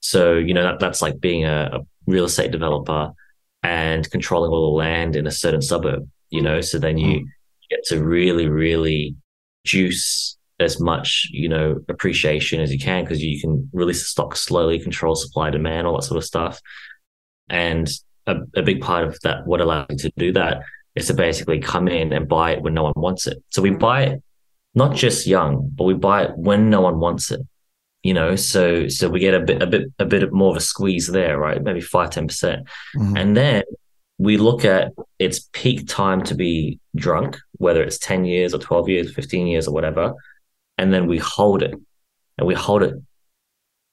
So, 0.00 0.34
you 0.34 0.54
know, 0.54 0.62
that, 0.62 0.80
that's 0.80 1.02
like 1.02 1.20
being 1.20 1.44
a, 1.44 1.70
a 1.72 1.80
real 2.06 2.24
estate 2.24 2.50
developer 2.50 3.12
and 3.62 4.10
controlling 4.10 4.50
all 4.50 4.70
the 4.70 4.76
land 4.76 5.16
in 5.16 5.26
a 5.26 5.30
certain 5.30 5.62
suburb, 5.62 6.08
you 6.30 6.42
know, 6.42 6.60
so 6.60 6.78
then 6.78 6.98
you 6.98 7.20
mm. 7.20 7.24
get 7.70 7.84
to 7.84 8.04
really, 8.04 8.48
really 8.48 9.16
juice 9.64 10.36
as 10.60 10.80
much, 10.80 11.28
you 11.30 11.48
know, 11.48 11.80
appreciation 11.88 12.60
as 12.60 12.72
you 12.72 12.78
can 12.78 13.04
because 13.04 13.22
you 13.22 13.40
can 13.40 13.68
release 13.72 14.00
the 14.00 14.08
stock 14.08 14.36
slowly, 14.36 14.78
control 14.78 15.14
supply 15.14 15.50
demand, 15.50 15.86
all 15.86 15.96
that 15.96 16.04
sort 16.04 16.18
of 16.18 16.24
stuff. 16.24 16.60
And 17.48 17.88
a, 18.26 18.36
a 18.56 18.62
big 18.62 18.80
part 18.80 19.06
of 19.06 19.18
that, 19.22 19.46
what 19.46 19.60
allows 19.60 19.86
you 19.90 19.96
to 19.96 20.12
do 20.16 20.32
that 20.32 20.62
is 20.94 21.06
to 21.08 21.14
basically 21.14 21.58
come 21.58 21.88
in 21.88 22.12
and 22.12 22.28
buy 22.28 22.52
it 22.52 22.62
when 22.62 22.74
no 22.74 22.84
one 22.84 22.94
wants 22.96 23.26
it. 23.26 23.42
So 23.50 23.62
we 23.62 23.70
buy 23.70 24.04
it 24.04 24.22
not 24.74 24.94
just 24.94 25.26
young, 25.26 25.70
but 25.74 25.84
we 25.84 25.94
buy 25.94 26.24
it 26.24 26.36
when 26.36 26.70
no 26.70 26.80
one 26.80 26.98
wants 26.98 27.30
it. 27.30 27.40
You 28.02 28.12
know, 28.12 28.36
so 28.36 28.88
so 28.88 29.08
we 29.08 29.18
get 29.18 29.34
a 29.34 29.40
bit 29.40 29.62
a 29.62 29.66
bit 29.66 29.90
a 29.98 30.04
bit 30.04 30.30
more 30.30 30.50
of 30.50 30.56
a 30.56 30.60
squeeze 30.60 31.06
there, 31.06 31.38
right? 31.38 31.62
Maybe 31.62 31.80
five, 31.80 32.10
ten 32.10 32.26
percent. 32.26 32.66
Mm-hmm. 32.94 33.16
And 33.16 33.36
then 33.36 33.62
we 34.18 34.36
look 34.36 34.64
at 34.64 34.92
its 35.18 35.48
peak 35.52 35.88
time 35.88 36.22
to 36.24 36.34
be 36.34 36.78
drunk, 36.94 37.38
whether 37.52 37.82
it's 37.82 37.98
10 37.98 38.24
years 38.24 38.54
or 38.54 38.58
12 38.58 38.88
years, 38.88 39.14
15 39.14 39.46
years 39.48 39.66
or 39.66 39.74
whatever. 39.74 40.14
And 40.78 40.92
then 40.92 41.06
we 41.06 41.18
hold 41.18 41.62
it 41.62 41.74
and 42.38 42.46
we 42.46 42.54
hold 42.54 42.84
it 42.84 42.94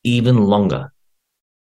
even 0.03 0.45
longer 0.45 0.91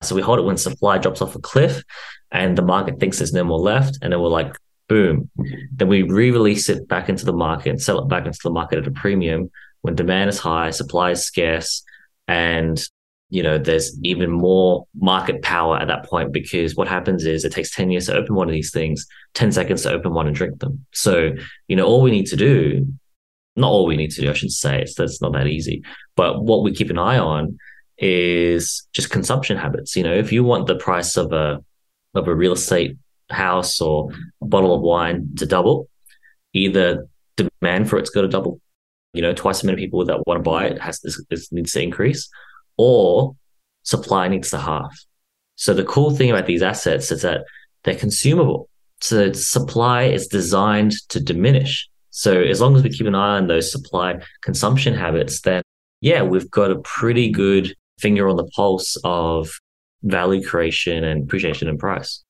so 0.02 0.16
we 0.16 0.22
hold 0.22 0.40
it 0.40 0.44
when 0.44 0.58
supply 0.58 0.98
drops 0.98 1.22
off 1.22 1.36
a 1.36 1.40
cliff 1.40 1.84
and 2.32 2.58
the 2.58 2.64
market 2.64 3.00
thinks 3.00 3.18
there's 3.18 3.34
no 3.34 3.44
more 3.44 3.60
left. 3.60 4.00
And 4.02 4.12
then 4.12 4.22
we're 4.22 4.30
like, 4.30 4.56
boom. 4.88 5.30
Then 5.72 5.88
we 5.88 6.04
re 6.04 6.32
release 6.32 6.70
it 6.70 6.88
back 6.88 7.10
into 7.10 7.26
the 7.26 7.34
market 7.34 7.70
and 7.70 7.82
sell 7.82 8.00
it 8.00 8.08
back 8.08 8.26
into 8.26 8.40
the 8.44 8.50
market 8.50 8.80
at 8.80 8.88
a 8.88 8.92
premium 8.92 9.52
when 9.82 9.96
demand 9.96 10.30
is 10.30 10.40
high, 10.40 10.72
supply 10.72 11.12
is 11.12 11.24
scarce. 11.24 11.84
And, 12.28 12.82
you 13.30 13.44
know, 13.44 13.58
there's 13.58 13.98
even 14.04 14.32
more 14.32 14.86
market 14.96 15.42
power 15.42 15.78
at 15.78 15.88
that 15.88 16.06
point 16.06 16.32
because 16.32 16.76
what 16.76 16.88
happens 16.88 17.26
is 17.26 17.46
it 17.46 17.52
takes 17.52 17.74
10 17.76 17.92
years 17.92 18.08
to 18.08 18.16
open 18.16 18.36
one 18.36 18.48
of 18.48 18.54
these 18.54 18.72
things, 18.72 19.06
10 19.34 19.52
seconds 19.52 19.84
to 19.84 19.92
open 19.92 20.14
one 20.14 20.28
and 20.28 20.36
drink 20.36 20.60
them. 20.60 20.86
So, 20.94 21.32
you 21.68 21.76
know, 21.76 21.86
all 21.86 22.02
we 22.02 22.12
need 22.12 22.28
to 22.28 22.36
do, 22.36 22.88
not 23.56 23.70
all 23.70 23.86
we 23.86 23.98
need 23.98 24.12
to 24.12 24.22
do, 24.22 24.30
I 24.30 24.34
should 24.34 24.52
say, 24.52 24.82
it's, 24.82 24.96
that's 24.96 25.22
not 25.22 25.34
that 25.34 25.48
easy. 25.48 25.84
But 26.16 26.44
what 26.44 26.64
we 26.64 26.74
keep 26.74 26.90
an 26.90 27.00
eye 27.00 27.18
on 27.18 27.58
is 28.02 28.88
just 28.94 29.12
consumption 29.12 29.58
habits. 29.58 29.96
You 29.96 30.04
know, 30.04 30.14
if 30.14 30.32
you 30.32 30.44
want 30.44 30.68
the 30.68 30.76
price 30.76 31.16
of 31.16 31.32
a 31.32 31.64
of 32.14 32.28
a 32.28 32.36
real 32.36 32.54
estate 32.54 32.98
house 33.30 33.80
or 33.80 34.10
a 34.42 34.46
bottle 34.46 34.76
of 34.76 34.82
wine 34.82 35.30
to 35.38 35.46
double, 35.46 35.88
either 36.54 37.08
demand 37.38 37.90
for 37.90 37.98
it's 37.98 38.10
got 38.10 38.22
to 38.22 38.28
double. 38.28 38.60
You 39.14 39.22
know, 39.22 39.34
twice 39.34 39.60
as 39.60 39.64
many 39.64 39.78
people 39.78 40.04
that 40.06 40.26
want 40.26 40.40
to 40.40 40.50
buy 40.50 40.66
it 40.66 40.82
has 40.82 41.00
this, 41.02 41.22
this 41.30 41.52
needs 41.52 41.74
to 41.74 41.82
increase, 41.82 42.30
or 42.78 43.36
supply 43.84 44.28
needs 44.28 44.50
to 44.50 44.58
halve. 44.58 44.92
So 45.56 45.74
the 45.74 45.84
cool 45.84 46.12
thing 46.12 46.32
about 46.32 46.48
these 46.48 46.64
assets 46.64 47.12
is 47.12 47.22
that 47.22 47.42
they're 47.84 47.96
consumable. 47.96 48.70
So 49.02 49.32
supply 49.34 50.04
is 50.04 50.28
designed 50.28 50.94
to 51.10 51.20
diminish. 51.20 51.90
So 52.10 52.42
as 52.42 52.62
long 52.62 52.76
as 52.76 52.84
we 52.84 52.90
keep 52.90 53.08
an 53.08 53.16
eye 53.16 53.38
on 53.38 53.48
those 53.48 53.72
supply 53.72 54.20
consumption 54.42 54.94
habits, 54.94 55.42
then 55.42 55.62
yeah, 56.02 56.24
we've 56.24 56.50
got 56.50 56.72
a 56.72 56.80
pretty 56.80 57.30
good 57.30 57.76
finger 58.02 58.28
on 58.28 58.38
the 58.38 58.50
pulse 58.56 58.98
of 59.04 59.50
value 60.04 60.44
creation 60.46 61.04
and 61.04 61.24
appreciation 61.24 61.68
and 61.70 61.80
price. 61.80 62.24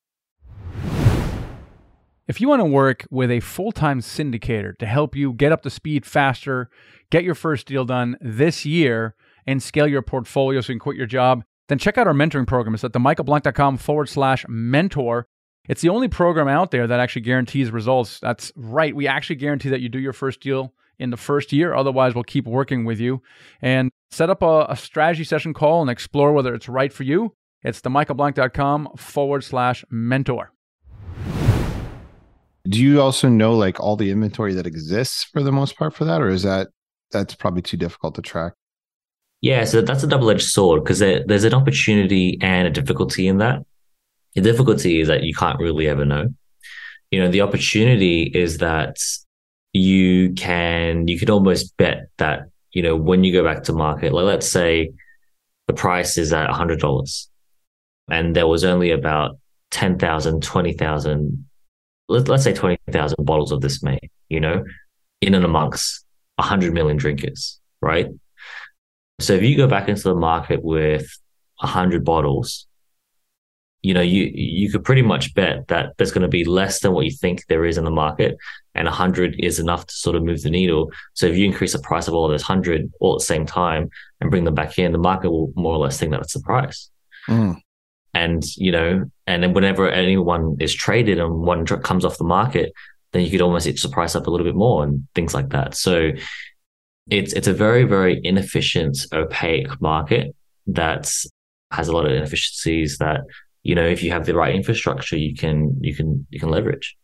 If 2.28 2.40
you 2.40 2.48
want 2.48 2.60
to 2.60 2.66
work 2.66 3.06
with 3.10 3.30
a 3.30 3.40
full 3.40 3.72
time 3.72 4.00
syndicator 4.00 4.76
to 4.78 4.86
help 4.86 5.16
you 5.16 5.32
get 5.32 5.52
up 5.52 5.62
to 5.62 5.70
speed 5.70 6.06
faster, 6.06 6.70
get 7.10 7.24
your 7.24 7.34
first 7.34 7.66
deal 7.66 7.84
done 7.84 8.16
this 8.20 8.64
year, 8.64 9.14
and 9.46 9.62
scale 9.62 9.88
your 9.88 10.02
portfolio 10.02 10.60
so 10.60 10.72
you 10.72 10.78
can 10.78 10.80
quit 10.80 10.96
your 10.96 11.06
job, 11.06 11.44
then 11.68 11.78
check 11.78 11.98
out 11.98 12.06
our 12.06 12.14
mentoring 12.14 12.46
program. 12.46 12.74
It's 12.74 12.84
at 12.84 12.92
themichaelblank.com 12.92 13.78
forward 13.78 14.08
slash 14.08 14.44
mentor. 14.48 15.26
It's 15.68 15.80
the 15.80 15.88
only 15.88 16.08
program 16.08 16.48
out 16.48 16.70
there 16.70 16.86
that 16.86 17.00
actually 17.00 17.22
guarantees 17.22 17.70
results. 17.70 18.18
That's 18.20 18.52
right. 18.56 18.94
We 18.94 19.06
actually 19.06 19.36
guarantee 19.36 19.68
that 19.70 19.80
you 19.80 19.88
do 19.88 19.98
your 19.98 20.12
first 20.12 20.40
deal 20.40 20.74
in 20.98 21.10
the 21.10 21.16
first 21.16 21.52
year. 21.52 21.74
Otherwise, 21.74 22.14
we'll 22.14 22.24
keep 22.24 22.46
working 22.46 22.84
with 22.84 23.00
you. 23.00 23.22
And 23.60 23.90
set 24.10 24.30
up 24.30 24.42
a, 24.42 24.66
a 24.68 24.76
strategy 24.76 25.24
session 25.24 25.54
call 25.54 25.80
and 25.80 25.90
explore 25.90 26.32
whether 26.32 26.54
it's 26.54 26.68
right 26.68 26.92
for 26.92 27.02
you. 27.02 27.34
It's 27.62 27.80
themichaelblank.com 27.80 28.90
forward 28.96 29.44
slash 29.44 29.84
mentor. 29.90 30.52
Do 32.68 32.80
you 32.80 33.00
also 33.00 33.28
know 33.28 33.54
like 33.54 33.80
all 33.80 33.96
the 33.96 34.10
inventory 34.10 34.54
that 34.54 34.66
exists 34.66 35.24
for 35.24 35.42
the 35.42 35.52
most 35.52 35.76
part 35.76 35.94
for 35.94 36.04
that, 36.04 36.20
or 36.20 36.28
is 36.28 36.44
that 36.44 36.68
that's 37.10 37.34
probably 37.34 37.62
too 37.62 37.76
difficult 37.76 38.14
to 38.14 38.22
track? 38.22 38.52
Yeah, 39.40 39.64
so 39.64 39.82
that's 39.82 40.04
a 40.04 40.06
double 40.06 40.30
edged 40.30 40.48
sword 40.48 40.84
because 40.84 41.00
there, 41.00 41.24
there's 41.26 41.42
an 41.42 41.54
opportunity 41.54 42.38
and 42.40 42.68
a 42.68 42.70
difficulty 42.70 43.26
in 43.26 43.38
that. 43.38 43.60
The 44.34 44.40
difficulty 44.40 45.00
is 45.00 45.08
that 45.08 45.24
you 45.24 45.34
can't 45.34 45.58
really 45.58 45.88
ever 45.88 46.04
know. 46.04 46.28
You 47.10 47.20
know, 47.20 47.28
the 47.28 47.40
opportunity 47.40 48.22
is 48.22 48.58
that 48.58 48.96
you 49.72 50.32
can 50.34 51.08
you 51.08 51.18
could 51.18 51.30
almost 51.30 51.76
bet 51.76 52.08
that 52.18 52.48
you 52.72 52.82
know, 52.82 52.96
when 52.96 53.22
you 53.22 53.32
go 53.32 53.44
back 53.44 53.64
to 53.64 53.72
market, 53.72 54.12
like 54.12 54.24
let's 54.24 54.50
say 54.50 54.92
the 55.66 55.74
price 55.74 56.18
is 56.18 56.32
at 56.32 56.48
$100 56.48 57.26
and 58.10 58.34
there 58.34 58.46
was 58.46 58.64
only 58.64 58.90
about 58.90 59.38
10,000, 59.70 60.42
20,000, 60.42 61.48
let, 62.08 62.28
let's 62.28 62.44
say 62.44 62.54
20,000 62.54 63.24
bottles 63.24 63.52
of 63.52 63.60
this 63.60 63.82
made, 63.82 64.10
you 64.28 64.40
know, 64.40 64.64
in 65.20 65.34
and 65.34 65.44
amongst 65.44 66.04
100 66.36 66.72
million 66.72 66.96
drinkers, 66.96 67.60
right? 67.80 68.08
So 69.20 69.34
if 69.34 69.42
you 69.42 69.56
go 69.56 69.68
back 69.68 69.88
into 69.88 70.02
the 70.02 70.14
market 70.14 70.62
with 70.62 71.06
100 71.58 72.04
bottles, 72.04 72.66
you 73.82 73.92
know, 73.92 74.00
you 74.00 74.30
you 74.32 74.70
could 74.70 74.84
pretty 74.84 75.02
much 75.02 75.34
bet 75.34 75.66
that 75.68 75.96
there's 75.96 76.12
going 76.12 76.22
to 76.22 76.28
be 76.28 76.44
less 76.44 76.80
than 76.80 76.92
what 76.92 77.04
you 77.04 77.10
think 77.10 77.46
there 77.46 77.64
is 77.64 77.76
in 77.76 77.84
the 77.84 77.90
market, 77.90 78.36
and 78.74 78.86
100 78.86 79.36
is 79.40 79.58
enough 79.58 79.86
to 79.86 79.94
sort 79.94 80.14
of 80.14 80.22
move 80.22 80.42
the 80.42 80.50
needle. 80.50 80.90
So 81.14 81.26
if 81.26 81.36
you 81.36 81.44
increase 81.44 81.72
the 81.72 81.80
price 81.80 82.06
of 82.06 82.14
all 82.14 82.24
of 82.24 82.30
those 82.30 82.48
100 82.48 82.92
all 83.00 83.14
at 83.14 83.18
the 83.18 83.24
same 83.24 83.44
time 83.44 83.90
and 84.20 84.30
bring 84.30 84.44
them 84.44 84.54
back 84.54 84.78
in, 84.78 84.92
the 84.92 84.98
market 84.98 85.30
will 85.30 85.52
more 85.56 85.74
or 85.74 85.78
less 85.78 85.98
think 85.98 86.12
that 86.12 86.20
it's 86.20 86.34
the 86.34 86.40
price. 86.40 86.90
Mm. 87.28 87.56
And 88.14 88.44
you 88.56 88.70
know, 88.70 89.10
and 89.26 89.42
then 89.42 89.52
whenever 89.52 89.88
anyone 89.88 90.56
is 90.60 90.72
traded 90.72 91.18
and 91.18 91.40
one 91.40 91.66
comes 91.66 92.04
off 92.04 92.18
the 92.18 92.24
market, 92.24 92.72
then 93.12 93.22
you 93.22 93.30
could 93.30 93.42
almost 93.42 93.66
itch 93.66 93.82
the 93.82 93.88
price 93.88 94.14
up 94.14 94.28
a 94.28 94.30
little 94.30 94.46
bit 94.46 94.54
more 94.54 94.84
and 94.84 95.08
things 95.16 95.34
like 95.34 95.48
that. 95.50 95.74
So 95.74 96.12
it's 97.10 97.32
it's 97.32 97.48
a 97.48 97.52
very 97.52 97.82
very 97.82 98.20
inefficient, 98.22 99.06
opaque 99.12 99.80
market 99.80 100.36
that 100.68 101.12
has 101.72 101.88
a 101.88 101.92
lot 101.92 102.06
of 102.06 102.12
inefficiencies 102.12 102.98
that 102.98 103.22
you 103.62 103.74
know 103.74 103.84
if 103.84 104.02
you 104.02 104.10
have 104.10 104.26
the 104.26 104.34
right 104.34 104.54
infrastructure 104.54 105.16
you 105.16 105.34
can 105.34 105.76
you 105.80 105.94
can 105.94 106.26
you 106.30 106.40
can 106.40 106.50
leverage. 106.50 106.96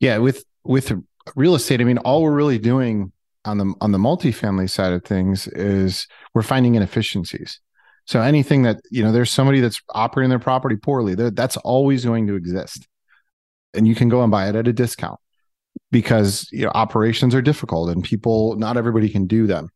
Yeah 0.00 0.18
with 0.18 0.44
with 0.64 0.92
real 1.36 1.54
estate 1.54 1.80
i 1.80 1.84
mean 1.84 1.98
all 1.98 2.22
we're 2.22 2.32
really 2.32 2.58
doing 2.58 3.12
on 3.48 3.58
the 3.58 3.74
on 3.80 3.92
the 3.92 3.98
multifamily 3.98 4.70
side 4.70 4.92
of 4.92 5.04
things 5.04 5.48
is 5.48 6.06
we're 6.34 6.42
finding 6.42 6.74
inefficiencies. 6.74 7.60
So 8.06 8.20
anything 8.20 8.62
that 8.62 8.80
you 8.90 9.02
know 9.02 9.12
there's 9.12 9.30
somebody 9.30 9.60
that's 9.60 9.80
operating 9.94 10.30
their 10.30 10.38
property 10.38 10.76
poorly 10.76 11.14
that's 11.14 11.56
always 11.58 12.04
going 12.04 12.26
to 12.28 12.36
exist. 12.36 12.86
And 13.74 13.86
you 13.86 13.94
can 13.94 14.08
go 14.08 14.22
and 14.22 14.30
buy 14.30 14.48
it 14.48 14.54
at 14.54 14.68
a 14.68 14.72
discount 14.72 15.18
because 15.90 16.48
you 16.52 16.64
know 16.64 16.72
operations 16.74 17.34
are 17.34 17.42
difficult 17.42 17.90
and 17.90 18.04
people 18.04 18.56
not 18.56 18.76
everybody 18.76 19.08
can 19.08 19.26
do 19.26 19.46
them 19.46 19.70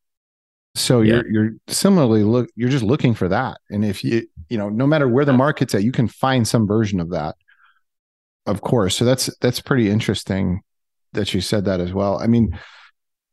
so 0.74 1.02
yeah. 1.02 1.14
you're 1.14 1.30
you're 1.30 1.50
similarly 1.68 2.24
look 2.24 2.48
you're 2.56 2.70
just 2.70 2.85
looking 2.85 3.14
for 3.14 3.28
that. 3.28 3.58
And 3.70 3.85
if 3.85 4.02
you 4.02 4.26
you 4.48 4.58
know, 4.58 4.68
no 4.68 4.87
matter 4.87 5.08
where 5.08 5.24
the 5.24 5.32
market's 5.32 5.74
at, 5.74 5.82
you 5.82 5.92
can 5.92 6.08
find 6.08 6.46
some 6.46 6.66
version 6.66 7.00
of 7.00 7.11
that. 7.11 7.37
Of 8.46 8.61
course. 8.61 8.96
So 8.96 9.04
that's 9.04 9.35
that's 9.38 9.61
pretty 9.61 9.88
interesting 9.88 10.61
that 11.12 11.35
you 11.35 11.40
said 11.40 11.66
that 11.66 11.80
as 11.80 11.92
well. 11.92 12.18
I 12.20 12.26
mean, 12.26 12.58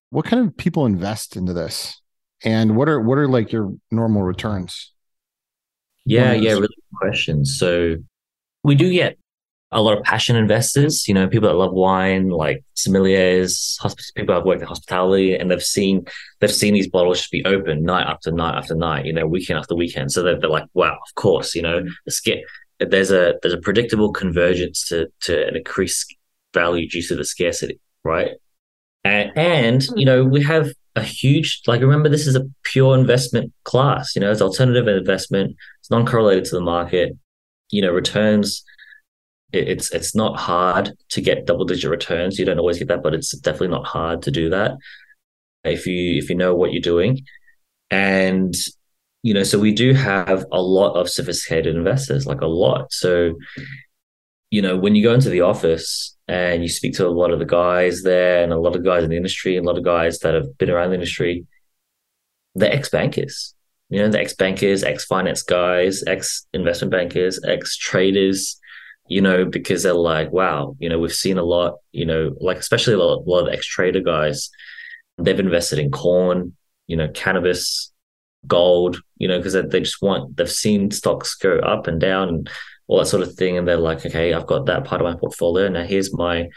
what 0.09 0.25
kind 0.25 0.45
of 0.45 0.55
people 0.57 0.85
invest 0.85 1.35
into 1.35 1.53
this? 1.53 2.01
And 2.43 2.75
what 2.75 2.87
are 2.87 3.01
what 3.01 3.17
are 3.17 3.27
like 3.27 3.51
your 3.51 3.73
normal 3.91 4.23
returns? 4.23 4.93
Yeah, 6.05 6.33
yeah, 6.33 6.51
really 6.51 6.67
good 6.67 6.97
question. 6.97 7.45
So 7.45 7.97
we 8.63 8.75
do 8.75 8.91
get 8.91 9.17
a 9.71 9.81
lot 9.81 9.97
of 9.97 10.03
passion 10.03 10.35
investors, 10.35 11.07
you 11.07 11.13
know, 11.13 11.27
people 11.27 11.47
that 11.47 11.55
love 11.55 11.73
wine, 11.73 12.29
like 12.29 12.63
sommeliers, 12.75 13.79
hosp- 13.79 14.13
people 14.15 14.33
that 14.33 14.39
have 14.39 14.45
worked 14.45 14.61
in 14.61 14.67
hospitality, 14.67 15.35
and 15.35 15.51
they've 15.51 15.61
seen 15.61 16.05
they've 16.39 16.51
seen 16.51 16.73
these 16.73 16.89
bottles 16.89 17.19
just 17.19 17.31
be 17.31 17.45
open 17.45 17.83
night 17.83 18.07
after 18.07 18.31
night 18.31 18.55
after 18.55 18.75
night, 18.75 19.05
you 19.05 19.13
know, 19.13 19.27
weekend 19.27 19.59
after 19.59 19.75
weekend. 19.75 20.11
So 20.11 20.23
they're, 20.23 20.39
they're 20.39 20.49
like, 20.49 20.65
wow, 20.73 20.93
of 20.93 21.15
course, 21.15 21.53
you 21.53 21.61
know, 21.61 21.81
mm-hmm. 21.81 21.89
the 22.05 22.43
there's 22.79 23.11
a 23.11 23.35
there's 23.41 23.53
a 23.53 23.59
predictable 23.59 24.11
convergence 24.11 24.87
to 24.87 25.07
to 25.21 25.47
an 25.47 25.55
increased 25.55 26.15
value 26.53 26.87
due 26.87 27.03
to 27.03 27.15
the 27.15 27.25
scarcity, 27.25 27.79
right? 28.03 28.31
And, 29.03 29.31
and 29.37 29.83
you 29.95 30.03
hmm. 30.03 30.05
know, 30.05 30.23
we 30.23 30.41
have 30.43 30.71
a 30.95 31.03
huge 31.03 31.61
like 31.67 31.81
remember 31.81 32.09
this 32.09 32.27
is 32.27 32.35
a 32.35 32.49
pure 32.63 32.97
investment 32.97 33.53
class, 33.63 34.15
you 34.15 34.21
know, 34.21 34.31
it's 34.31 34.41
alternative 34.41 34.87
investment, 34.87 35.55
it's 35.79 35.91
non-correlated 35.91 36.45
to 36.45 36.55
the 36.55 36.61
market, 36.61 37.15
you 37.69 37.81
know, 37.81 37.91
returns 37.91 38.63
it's 39.51 39.91
it's 39.91 40.15
not 40.15 40.37
hard 40.37 40.91
to 41.09 41.21
get 41.21 41.45
double 41.45 41.65
digit 41.65 41.89
returns. 41.89 42.37
You 42.37 42.45
don't 42.45 42.59
always 42.59 42.77
get 42.77 42.87
that, 42.89 43.03
but 43.03 43.13
it's 43.13 43.37
definitely 43.37 43.69
not 43.69 43.85
hard 43.85 44.21
to 44.23 44.31
do 44.31 44.49
that 44.49 44.77
if 45.63 45.85
you 45.87 46.17
if 46.17 46.29
you 46.29 46.35
know 46.35 46.55
what 46.55 46.71
you're 46.71 46.81
doing. 46.81 47.21
And 47.89 48.53
you 49.23 49.33
know, 49.33 49.43
so 49.43 49.59
we 49.59 49.73
do 49.73 49.93
have 49.93 50.45
a 50.51 50.61
lot 50.61 50.93
of 50.93 51.09
sophisticated 51.09 51.75
investors, 51.75 52.25
like 52.25 52.41
a 52.41 52.47
lot. 52.47 52.93
So, 52.93 53.35
you 54.49 54.61
know, 54.61 54.77
when 54.77 54.95
you 54.95 55.03
go 55.03 55.13
into 55.13 55.29
the 55.29 55.41
office 55.41 56.15
and 56.27 56.63
you 56.63 56.69
speak 56.69 56.93
to 56.95 57.07
a 57.07 57.09
lot 57.09 57.31
of 57.31 57.39
the 57.39 57.45
guys 57.45 58.03
there 58.03 58.43
and 58.43 58.53
a 58.53 58.59
lot 58.59 58.77
of 58.77 58.85
guys 58.85 59.03
in 59.03 59.09
the 59.09 59.17
industry, 59.17 59.57
and 59.57 59.65
a 59.65 59.69
lot 59.69 59.77
of 59.77 59.83
guys 59.83 60.19
that 60.19 60.35
have 60.35 60.57
been 60.57 60.69
around 60.69 60.89
the 60.89 60.95
industry, 60.95 61.45
they're 62.55 62.73
ex 62.73 62.89
bankers. 62.89 63.55
You 63.89 63.99
know, 63.99 64.09
the 64.09 64.19
ex 64.19 64.33
bankers, 64.33 64.83
ex 64.83 65.05
finance 65.05 65.41
guys, 65.41 66.03
ex 66.05 66.45
investment 66.53 66.91
bankers, 66.91 67.39
ex 67.43 67.75
traders 67.75 68.59
you 69.09 69.21
know, 69.21 69.43
because 69.43 69.83
they're 69.83 69.93
like, 69.93 70.31
wow, 70.31 70.75
you 70.79 70.87
know, 70.87 70.99
we've 70.99 71.11
seen 71.11 71.39
a 71.39 71.43
lot, 71.43 71.79
you 71.91 72.05
know, 72.05 72.35
like 72.39 72.57
especially 72.57 72.93
a 72.93 72.97
lot, 72.97 73.15
a 73.25 73.29
lot 73.29 73.47
of 73.47 73.53
ex 73.53 73.65
trader 73.65 74.01
guys, 74.01 74.51
they've 75.17 75.39
invested 75.39 75.79
in 75.79 75.89
corn, 75.89 76.55
you 76.85 76.95
know, 76.95 77.09
cannabis, 77.09 77.91
gold, 78.45 79.01
you 79.17 79.27
know, 79.27 79.37
because 79.37 79.53
they, 79.53 79.63
they 79.63 79.79
just 79.79 80.01
want, 80.01 80.37
they've 80.37 80.49
seen 80.49 80.91
stocks 80.91 81.33
go 81.35 81.57
up 81.57 81.87
and 81.87 81.99
down 81.99 82.29
and 82.29 82.49
all 82.87 82.99
that 82.99 83.07
sort 83.07 83.23
of 83.23 83.33
thing. 83.33 83.57
And 83.57 83.67
they're 83.67 83.77
like, 83.77 84.05
okay, 84.05 84.31
I've 84.31 84.45
got 84.47 84.67
that 84.67 84.85
part 84.85 85.01
of 85.01 85.05
my 85.05 85.19
portfolio. 85.19 85.67
Now 85.69 85.83
here's 85.83 86.13
my, 86.13 86.47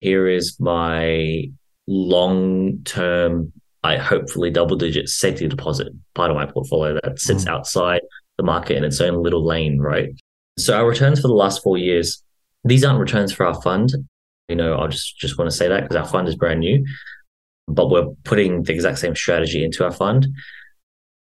here 0.00 0.26
is 0.26 0.58
my 0.58 1.48
long 1.86 2.82
term, 2.84 3.52
I 3.84 3.98
hopefully 3.98 4.50
double 4.50 4.76
digit 4.76 5.08
safety 5.08 5.46
deposit 5.46 5.92
part 6.14 6.32
of 6.32 6.36
my 6.36 6.46
portfolio 6.46 6.98
that 7.04 7.20
sits 7.20 7.44
mm. 7.44 7.48
outside 7.48 8.00
the 8.36 8.42
market 8.42 8.76
in 8.76 8.82
its 8.84 9.00
own 9.00 9.22
little 9.22 9.44
lane, 9.44 9.78
right? 9.78 10.10
So 10.56 10.76
our 10.76 10.86
returns 10.86 11.20
for 11.20 11.28
the 11.28 11.34
last 11.34 11.62
four 11.62 11.76
years, 11.76 12.22
these 12.64 12.84
aren't 12.84 13.00
returns 13.00 13.32
for 13.32 13.46
our 13.46 13.60
fund. 13.62 13.92
You 14.48 14.56
know, 14.56 14.78
I 14.78 14.86
just 14.88 15.18
just 15.18 15.38
want 15.38 15.50
to 15.50 15.56
say 15.56 15.68
that 15.68 15.82
because 15.82 15.96
our 15.96 16.06
fund 16.06 16.28
is 16.28 16.36
brand 16.36 16.60
new, 16.60 16.84
but 17.66 17.90
we're 17.90 18.08
putting 18.24 18.62
the 18.62 18.72
exact 18.72 18.98
same 18.98 19.14
strategy 19.14 19.64
into 19.64 19.84
our 19.84 19.90
fund. 19.92 20.26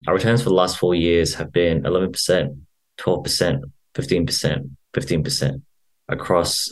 Our 0.06 0.14
returns 0.14 0.42
for 0.42 0.48
the 0.48 0.54
last 0.54 0.78
four 0.78 0.94
years 0.94 1.34
have 1.34 1.52
been 1.52 1.82
11%, 1.82 2.58
12%, 2.98 3.60
15%, 3.94 4.70
15% 4.94 5.62
across 6.08 6.68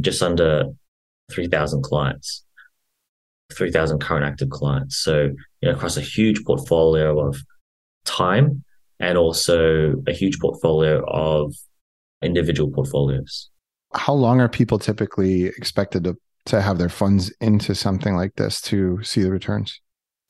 just 0.00 0.22
under 0.22 0.64
3,000 1.32 1.82
clients, 1.82 2.44
3,000 3.54 4.00
current 4.00 4.26
active 4.26 4.50
clients. 4.50 4.98
So, 4.98 5.30
you 5.60 5.68
know, 5.68 5.72
across 5.72 5.96
a 5.96 6.02
huge 6.02 6.44
portfolio 6.44 7.26
of 7.26 7.42
time 8.04 8.62
and 9.00 9.16
also 9.16 9.94
a 10.06 10.12
huge 10.12 10.38
portfolio 10.38 11.02
of 11.06 11.54
individual 12.24 12.70
portfolios. 12.70 13.50
How 13.94 14.14
long 14.14 14.40
are 14.40 14.48
people 14.48 14.78
typically 14.78 15.46
expected 15.46 16.04
to, 16.04 16.16
to 16.46 16.60
have 16.60 16.78
their 16.78 16.88
funds 16.88 17.32
into 17.40 17.74
something 17.74 18.16
like 18.16 18.34
this 18.36 18.60
to 18.62 19.02
see 19.02 19.22
the 19.22 19.30
returns? 19.30 19.80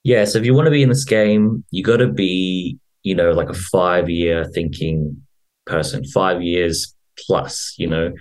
Yeah. 0.03 0.25
So 0.27 0.39
if 0.39 0.45
you 0.45 0.55
want 0.55 0.67
to 0.67 0.71
be 0.71 0.83
in 0.83 0.91
this 0.91 1.05
game, 1.05 1.65
you 1.71 1.83
got 1.83 1.97
to 1.97 2.09
be, 2.09 2.79
you 3.03 3.15
know, 3.15 3.31
like 3.31 3.49
a 3.49 3.55
five 3.55 4.11
year 4.11 4.45
thinking 4.45 5.23
person, 5.67 6.05
five 6.05 6.43
years 6.43 6.95
plus, 7.27 7.75
you 7.79 7.87
know, 7.87 8.13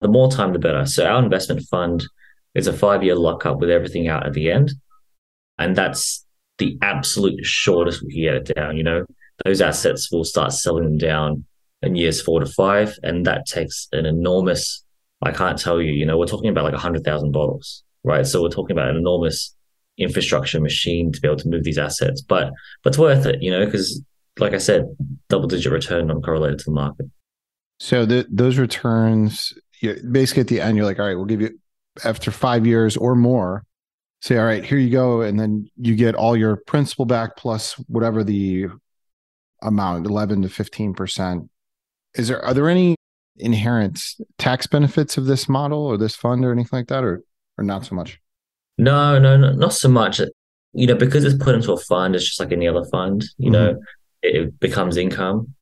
the 0.00 0.08
more 0.08 0.30
time, 0.30 0.52
the 0.52 0.60
better. 0.60 0.86
So 0.86 1.06
our 1.06 1.22
investment 1.22 1.62
fund 1.68 2.04
is 2.54 2.68
a 2.68 2.72
five 2.72 3.02
year 3.02 3.16
lockup 3.16 3.58
with 3.58 3.70
everything 3.70 4.08
out 4.08 4.26
at 4.26 4.32
the 4.32 4.50
end. 4.50 4.72
And 5.58 5.74
that's 5.74 6.24
the 6.58 6.78
absolute 6.82 7.44
shortest 7.44 8.02
we 8.02 8.12
can 8.12 8.22
get 8.22 8.34
it 8.34 8.54
down. 8.54 8.76
You 8.76 8.84
know, 8.84 9.04
those 9.44 9.60
assets 9.60 10.10
will 10.12 10.24
start 10.24 10.52
selling 10.52 10.84
them 10.84 10.98
down 10.98 11.44
in 11.82 11.96
years 11.96 12.20
four 12.20 12.40
to 12.40 12.46
five. 12.46 12.96
And 13.02 13.26
that 13.26 13.46
takes 13.46 13.88
an 13.92 14.06
enormous, 14.06 14.84
I 15.22 15.32
can't 15.32 15.58
tell 15.58 15.80
you, 15.80 15.92
you 15.92 16.06
know, 16.06 16.18
we're 16.18 16.26
talking 16.26 16.50
about 16.50 16.64
like 16.64 16.72
100,000 16.72 17.32
bottles, 17.32 17.82
right? 18.04 18.26
So 18.26 18.42
we're 18.42 18.48
talking 18.48 18.76
about 18.76 18.90
an 18.90 18.96
enormous 18.96 19.54
infrastructure 19.96 20.60
machine 20.60 21.12
to 21.12 21.20
be 21.20 21.28
able 21.28 21.38
to 21.38 21.48
move 21.48 21.64
these 21.64 21.78
assets. 21.78 22.20
But, 22.20 22.52
but 22.82 22.90
it's 22.90 22.98
worth 22.98 23.26
it, 23.26 23.42
you 23.42 23.50
know, 23.50 23.64
because 23.64 24.02
like 24.38 24.54
I 24.54 24.58
said, 24.58 24.84
double 25.28 25.48
digit 25.48 25.72
return 25.72 26.06
non 26.06 26.22
correlated 26.22 26.58
to 26.60 26.64
the 26.66 26.72
market. 26.72 27.06
So 27.80 28.04
the, 28.04 28.26
those 28.30 28.58
returns, 28.58 29.52
basically 29.80 30.40
at 30.40 30.48
the 30.48 30.60
end, 30.60 30.76
you're 30.76 30.86
like, 30.86 30.98
all 30.98 31.06
right, 31.06 31.14
we'll 31.14 31.26
give 31.26 31.40
you 31.40 31.58
after 32.04 32.30
five 32.30 32.66
years 32.66 32.96
or 32.96 33.14
more. 33.14 33.64
Say, 34.20 34.36
all 34.36 34.44
right, 34.44 34.64
here 34.64 34.78
you 34.78 34.90
go, 34.90 35.20
and 35.20 35.38
then 35.38 35.70
you 35.76 35.94
get 35.94 36.16
all 36.16 36.36
your 36.36 36.56
principal 36.56 37.04
back 37.04 37.36
plus 37.36 37.74
whatever 37.86 38.24
the 38.24 38.66
amount, 39.62 40.06
eleven 40.06 40.42
to 40.42 40.48
fifteen 40.48 40.92
percent 40.92 41.48
is 42.18 42.28
there 42.28 42.44
are 42.44 42.54
there 42.54 42.68
any 42.68 42.96
inherent 43.36 44.00
tax 44.38 44.66
benefits 44.66 45.16
of 45.16 45.26
this 45.26 45.48
model 45.48 45.78
or 45.78 45.96
this 45.96 46.16
fund 46.16 46.44
or 46.44 46.52
anything 46.52 46.78
like 46.78 46.88
that, 46.88 47.04
or 47.04 47.22
or 47.56 47.64
not 47.64 47.86
so 47.86 47.94
much? 47.94 48.20
No, 48.76 49.18
no, 49.18 49.36
no, 49.36 49.52
not 49.52 49.72
so 49.72 49.88
much. 49.88 50.20
You 50.72 50.86
know, 50.86 50.94
because 50.94 51.24
it's 51.24 51.42
put 51.42 51.54
into 51.54 51.72
a 51.72 51.78
fund, 51.78 52.14
it's 52.14 52.24
just 52.24 52.40
like 52.40 52.52
any 52.52 52.68
other 52.68 52.84
fund. 52.84 53.24
You 53.38 53.50
mm-hmm. 53.50 53.52
know, 53.52 53.80
it, 54.22 54.60
becomes 54.60 54.96
income, 54.96 55.54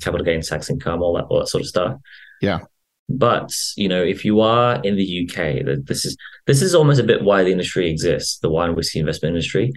capital 0.00 0.24
gains 0.24 0.48
tax 0.48 0.70
income, 0.70 1.02
all 1.02 1.14
that, 1.14 1.24
all 1.24 1.40
that 1.40 1.48
sort 1.48 1.62
of 1.62 1.68
stuff. 1.68 1.98
Yeah. 2.40 2.60
But 3.08 3.54
you 3.76 3.88
know, 3.88 4.02
if 4.02 4.24
you 4.24 4.40
are 4.40 4.80
in 4.82 4.96
the 4.96 5.28
UK, 5.28 5.84
this 5.84 6.04
is 6.04 6.16
this 6.46 6.62
is 6.62 6.74
almost 6.74 7.00
a 7.00 7.04
bit 7.04 7.22
why 7.22 7.44
the 7.44 7.52
industry 7.52 7.90
exists, 7.90 8.38
the 8.38 8.50
wine 8.50 8.74
whiskey 8.74 8.98
investment 8.98 9.34
industry. 9.34 9.72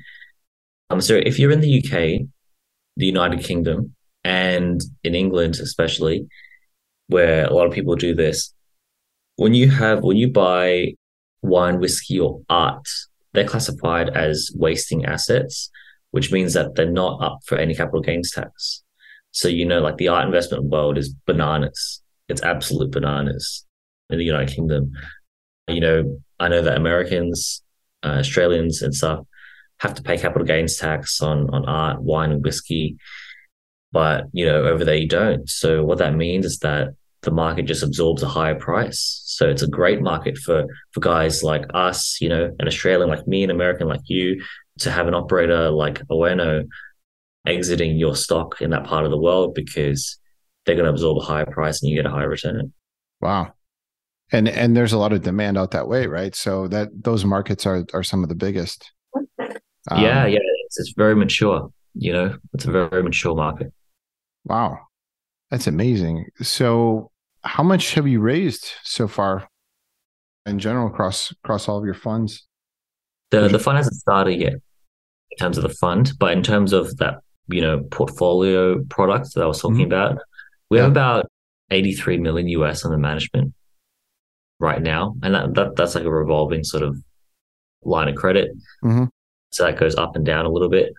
Um, 0.89 1.01
so 1.01 1.15
if 1.15 1.37
you're 1.37 1.51
in 1.51 1.59
the 1.59 1.79
UK, 1.79 2.27
the 2.95 3.05
United 3.05 3.41
Kingdom, 3.41 3.95
and 4.27 4.83
in 5.05 5.15
England 5.15 5.55
especially, 5.55 6.27
where 7.07 7.45
a 7.45 7.53
lot 7.53 7.65
of 7.65 7.71
people 7.71 7.95
do 7.95 8.13
this, 8.13 8.53
when 9.37 9.53
you 9.53 9.71
have 9.71 10.01
when 10.01 10.17
you 10.17 10.29
buy 10.29 10.93
wine, 11.41 11.79
whiskey, 11.79 12.19
or 12.19 12.41
art, 12.49 12.85
they're 13.33 13.47
classified 13.47 14.09
as 14.09 14.51
wasting 14.53 15.05
assets, 15.05 15.71
which 16.11 16.31
means 16.31 16.53
that 16.53 16.75
they're 16.75 16.91
not 16.91 17.23
up 17.23 17.39
for 17.45 17.57
any 17.57 17.73
capital 17.73 18.01
gains 18.01 18.31
tax. 18.31 18.83
So 19.31 19.47
you 19.47 19.65
know, 19.65 19.79
like 19.79 19.95
the 19.95 20.09
art 20.09 20.25
investment 20.25 20.65
world 20.65 20.97
is 20.97 21.13
bananas. 21.25 22.01
it's 22.27 22.43
absolute 22.43 22.91
bananas 22.91 23.65
in 24.09 24.17
the 24.17 24.25
United 24.25 24.53
Kingdom. 24.53 24.91
You 25.69 25.79
know, 25.79 26.19
I 26.37 26.49
know 26.49 26.61
that 26.61 26.75
Americans, 26.75 27.63
uh, 28.03 28.17
Australians, 28.19 28.81
and 28.81 28.93
stuff 28.93 29.25
have 29.79 29.93
to 29.93 30.01
pay 30.01 30.17
capital 30.17 30.45
gains 30.45 30.75
tax 30.75 31.21
on 31.21 31.49
on 31.55 31.63
art, 31.65 32.01
wine, 32.01 32.31
and 32.33 32.43
whiskey, 32.43 32.97
but 33.91 34.25
you 34.33 34.45
know, 34.45 34.63
over 34.63 34.83
there 34.83 34.95
you 34.95 35.07
don't. 35.07 35.49
So 35.49 35.83
what 35.83 35.97
that 35.99 36.15
means 36.15 36.45
is 36.45 36.59
that 36.59 36.89
the 37.21 37.31
market 37.31 37.63
just 37.63 37.83
absorbs 37.83 38.23
a 38.23 38.27
higher 38.27 38.55
price. 38.55 39.21
So 39.25 39.49
it's 39.49 39.61
a 39.61 39.67
great 39.67 40.01
market 40.01 40.37
for 40.37 40.65
for 40.91 40.99
guys 40.99 41.43
like 41.43 41.65
us, 41.73 42.19
you 42.21 42.29
know, 42.29 42.55
an 42.59 42.67
Australian 42.67 43.09
like 43.09 43.27
me, 43.27 43.43
an 43.43 43.49
American 43.49 43.87
like 43.87 44.01
you, 44.05 44.41
to 44.79 44.91
have 44.91 45.07
an 45.07 45.13
operator 45.13 45.69
like 45.69 46.01
Oeno 46.07 46.67
exiting 47.45 47.97
your 47.97 48.15
stock 48.15 48.61
in 48.61 48.71
that 48.71 48.83
part 48.83 49.05
of 49.05 49.11
the 49.11 49.17
world 49.17 49.55
because 49.55 50.17
they're 50.65 50.75
going 50.75 50.85
to 50.85 50.91
absorb 50.91 51.17
a 51.17 51.21
higher 51.21 51.45
price 51.45 51.81
and 51.81 51.89
you 51.89 51.95
get 51.95 52.05
a 52.05 52.09
higher 52.09 52.29
return. 52.29 52.73
Wow. 53.21 53.53
And 54.31 54.49
and 54.49 54.75
there's 54.75 54.93
a 54.93 54.97
lot 54.97 55.13
of 55.13 55.21
demand 55.21 55.57
out 55.57 55.71
that 55.71 55.87
way, 55.87 56.05
right? 56.07 56.35
So 56.35 56.67
that 56.67 56.89
those 56.93 57.23
markets 57.23 57.65
are 57.65 57.85
are 57.93 58.03
some 58.03 58.23
of 58.23 58.29
the 58.29 58.35
biggest. 58.35 58.91
Um, 59.89 60.03
yeah, 60.03 60.25
yeah, 60.25 60.39
it's, 60.65 60.79
it's 60.79 60.93
very 60.97 61.15
mature. 61.15 61.71
You 61.93 62.11
know, 62.11 62.37
it's 62.53 62.65
a 62.65 62.71
very, 62.71 62.89
very 62.89 63.03
mature 63.03 63.35
market. 63.35 63.71
Wow, 64.47 64.79
that's 65.51 65.67
amazing. 65.67 66.25
So, 66.41 67.11
how 67.43 67.63
much 67.63 67.93
have 67.93 68.07
you 68.07 68.19
raised 68.19 68.71
so 68.83 69.07
far, 69.07 69.47
in 70.45 70.59
general, 70.59 70.87
across 70.87 71.31
across 71.43 71.67
all 71.67 71.77
of 71.77 71.85
your 71.85 71.93
funds? 71.93 72.47
The 73.31 73.47
the 73.47 73.59
fund 73.59 73.77
hasn't 73.77 73.95
started 73.95 74.39
yet 74.39 74.53
in 74.53 75.37
terms 75.37 75.57
of 75.57 75.63
the 75.63 75.75
fund, 75.75 76.13
but 76.19 76.31
in 76.31 76.43
terms 76.43 76.73
of 76.73 76.95
that, 76.97 77.15
you 77.47 77.61
know, 77.61 77.83
portfolio 77.91 78.83
product 78.85 79.33
that 79.35 79.43
I 79.43 79.47
was 79.47 79.61
talking 79.61 79.77
mm-hmm. 79.77 79.85
about, 79.87 80.17
we 80.69 80.77
yeah. 80.77 80.83
have 80.83 80.91
about 80.91 81.25
83 81.71 82.17
million 82.17 82.47
US 82.49 82.85
under 82.85 82.97
management 82.97 83.53
right 84.59 84.81
now. 84.81 85.15
And 85.21 85.35
that, 85.35 85.53
that 85.55 85.75
that's 85.75 85.95
like 85.95 86.05
a 86.05 86.11
revolving 86.11 86.63
sort 86.63 86.83
of 86.83 86.97
line 87.83 88.07
of 88.07 88.15
credit. 88.15 88.51
Mm-hmm. 88.83 89.05
So 89.51 89.63
that 89.63 89.79
goes 89.79 89.95
up 89.95 90.15
and 90.15 90.25
down 90.25 90.45
a 90.45 90.49
little 90.49 90.69
bit. 90.69 90.93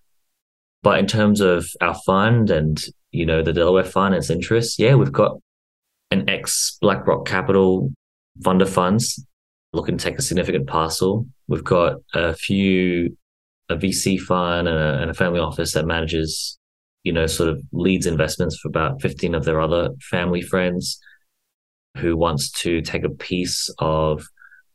But 0.83 0.99
in 0.99 1.07
terms 1.07 1.41
of 1.41 1.67
our 1.81 1.95
fund 2.07 2.51
and, 2.51 2.83
you 3.11 3.27
know, 3.27 3.43
the 3.43 3.53
Delaware 3.53 3.85
finance 3.85 4.31
interests, 4.31 4.79
yeah, 4.79 4.95
we've 4.95 5.13
got 5.13 5.39
an 6.11 6.29
ex 6.29 6.79
BlackRock 6.81 7.27
Capital 7.27 7.93
fund 8.43 8.63
of 8.63 8.71
funds 8.71 9.25
looking 9.73 9.99
to 9.99 10.05
take 10.05 10.19
a 10.19 10.23
significant 10.23 10.67
parcel. 10.67 11.27
We've 11.47 11.65
got 11.65 11.97
a 12.15 12.35
few, 12.35 13.17
a 13.69 13.77
VC 13.77 14.19
fund 14.19 14.69
and 14.69 14.79
a, 14.79 15.03
and 15.03 15.11
a 15.11 15.15
family 15.15 15.41
office 15.41 15.73
that 15.75 15.87
manages 15.87 16.59
you 17.05 17.13
know, 17.13 17.27
sort 17.27 17.49
of 17.49 17.63
leads 17.73 18.07
investments 18.07 18.59
for 18.59 18.69
about 18.69 19.01
15 19.01 19.35
of 19.35 19.45
their 19.45 19.61
other 19.61 19.91
family 20.11 20.43
friends 20.43 21.01
who 21.97 22.17
wants 22.17 22.51
to 22.51 22.83
take 22.83 23.05
a 23.05 23.09
piece 23.09 23.71
of 23.79 24.23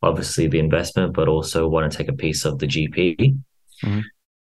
obviously 0.01 0.47
the 0.47 0.57
investment, 0.59 1.13
but 1.13 1.27
also 1.27 1.67
want 1.67 1.91
to 1.91 1.95
take 1.95 2.09
a 2.09 2.13
piece 2.13 2.43
of 2.43 2.59
the 2.59 2.65
GP 2.65 3.17
mm-hmm. 3.83 3.99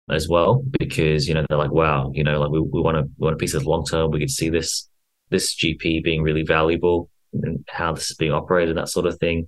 As 0.10 0.30
well, 0.30 0.64
because, 0.80 1.28
you 1.28 1.34
know, 1.34 1.46
they're 1.48 1.58
like, 1.58 1.72
wow, 1.72 2.12
you 2.14 2.24
know, 2.24 2.40
like 2.40 2.52
we, 2.52 2.60
we 2.60 2.82
want 2.82 2.98
to, 2.98 3.04
we 3.18 3.26
want 3.26 3.34
a 3.34 3.38
piece 3.38 3.54
of 3.54 3.66
long 3.66 3.86
term. 3.86 4.12
We 4.12 4.20
could 4.20 4.30
see 4.30 4.50
this, 4.50 4.88
this 5.30 5.56
GP 5.56 6.04
being 6.04 6.22
really 6.22 6.44
valuable 6.44 7.10
and 7.34 7.66
how 7.70 7.94
this 7.94 8.12
is 8.12 8.18
being 8.18 8.32
operated, 8.32 8.78
that 8.78 8.90
sort 8.90 9.06
of 9.06 9.18
thing. 9.18 9.48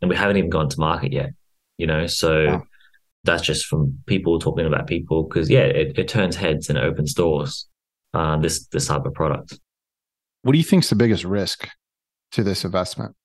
And 0.00 0.08
we 0.08 0.16
haven't 0.16 0.36
even 0.36 0.50
gone 0.50 0.68
to 0.68 0.80
market 0.80 1.12
yet, 1.12 1.30
you 1.78 1.86
know, 1.86 2.06
so 2.06 2.62
that's 3.24 3.42
just 3.42 3.66
from 3.66 3.98
people 4.06 4.38
talking 4.38 4.66
about 4.66 4.86
people 4.86 5.24
because 5.24 5.50
yeah, 5.50 5.60
it, 5.60 5.98
it 5.98 6.08
turns 6.08 6.36
heads 6.36 6.68
and 6.68 6.78
opens 6.78 7.14
doors. 7.14 7.66
Uh, 8.12 8.38
this 8.38 8.68
this 8.68 8.86
type 8.86 9.04
of 9.06 9.12
product. 9.12 9.58
What 10.42 10.52
do 10.52 10.58
you 10.58 10.64
think 10.64 10.84
is 10.84 10.90
the 10.90 10.94
biggest 10.94 11.24
risk 11.24 11.66
to 12.32 12.44
this 12.44 12.64
investment? 12.64 13.16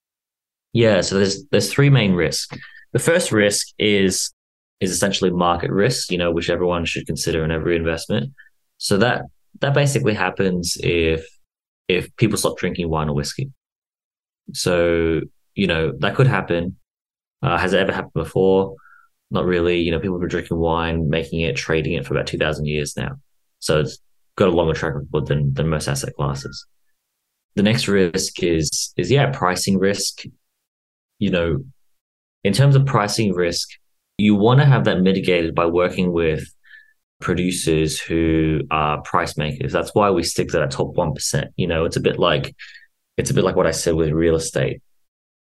Yeah, 0.73 1.01
so 1.01 1.17
there's 1.17 1.45
there's 1.51 1.71
three 1.71 1.91
main 1.91 2.13
risks. 2.13 2.57
The 2.93 2.99
first 2.99 3.31
risk 3.31 3.67
is 3.77 4.33
is 4.79 4.91
essentially 4.91 5.31
market 5.31 5.71
risk, 5.71 6.11
you 6.11 6.17
know, 6.17 6.31
which 6.31 6.49
everyone 6.49 6.85
should 6.85 7.05
consider 7.05 7.43
in 7.43 7.51
every 7.51 7.75
investment. 7.75 8.33
So 8.77 8.97
that 8.97 9.23
that 9.59 9.73
basically 9.73 10.13
happens 10.13 10.77
if 10.81 11.25
if 11.87 12.15
people 12.15 12.37
stop 12.37 12.57
drinking 12.57 12.89
wine 12.89 13.09
or 13.09 13.15
whiskey. 13.15 13.51
So 14.53 15.21
you 15.55 15.67
know 15.67 15.93
that 15.99 16.15
could 16.15 16.27
happen. 16.27 16.77
Uh, 17.41 17.57
has 17.57 17.73
it 17.73 17.79
ever 17.79 17.91
happened 17.91 18.13
before? 18.13 18.75
Not 19.31 19.45
really. 19.45 19.79
You 19.79 19.91
know, 19.91 19.99
people 19.99 20.15
have 20.15 20.21
been 20.21 20.29
drinking 20.29 20.57
wine, 20.57 21.09
making 21.09 21.41
it, 21.41 21.55
trading 21.55 21.93
it 21.93 22.05
for 22.05 22.13
about 22.13 22.27
2,000 22.27 22.65
years 22.65 22.97
now. 22.97 23.11
So 23.59 23.79
it's 23.79 23.99
got 24.35 24.49
a 24.49 24.51
longer 24.51 24.73
track 24.73 24.95
record 24.95 25.27
than, 25.27 25.53
than 25.53 25.69
most 25.69 25.87
asset 25.87 26.15
classes. 26.15 26.65
The 27.55 27.63
next 27.63 27.87
risk 27.87 28.41
is, 28.41 28.93
is 28.97 29.11
yeah, 29.11 29.29
pricing 29.31 29.77
risk. 29.77 30.23
You 31.19 31.29
know, 31.29 31.65
in 32.43 32.53
terms 32.53 32.75
of 32.75 32.85
pricing 32.85 33.33
risk, 33.33 33.69
you 34.19 34.35
want 34.35 34.59
to 34.59 34.65
have 34.65 34.85
that 34.85 35.01
mitigated 35.01 35.55
by 35.55 35.65
working 35.65 36.11
with 36.11 36.43
producers 37.19 37.99
who 37.99 38.61
are 38.71 39.01
price 39.01 39.37
makers. 39.37 39.73
That's 39.73 39.93
why 39.93 40.09
we 40.09 40.23
stick 40.23 40.49
to 40.49 40.59
that 40.59 40.71
top 40.71 40.95
1%. 40.95 41.47
You 41.57 41.67
know, 41.67 41.85
it's 41.85 41.97
a 41.97 42.01
bit 42.01 42.17
like, 42.17 42.55
it's 43.17 43.29
a 43.29 43.33
bit 43.33 43.43
like 43.43 43.55
what 43.55 43.67
I 43.67 43.71
said 43.71 43.95
with 43.95 44.11
real 44.11 44.35
estate. 44.35 44.81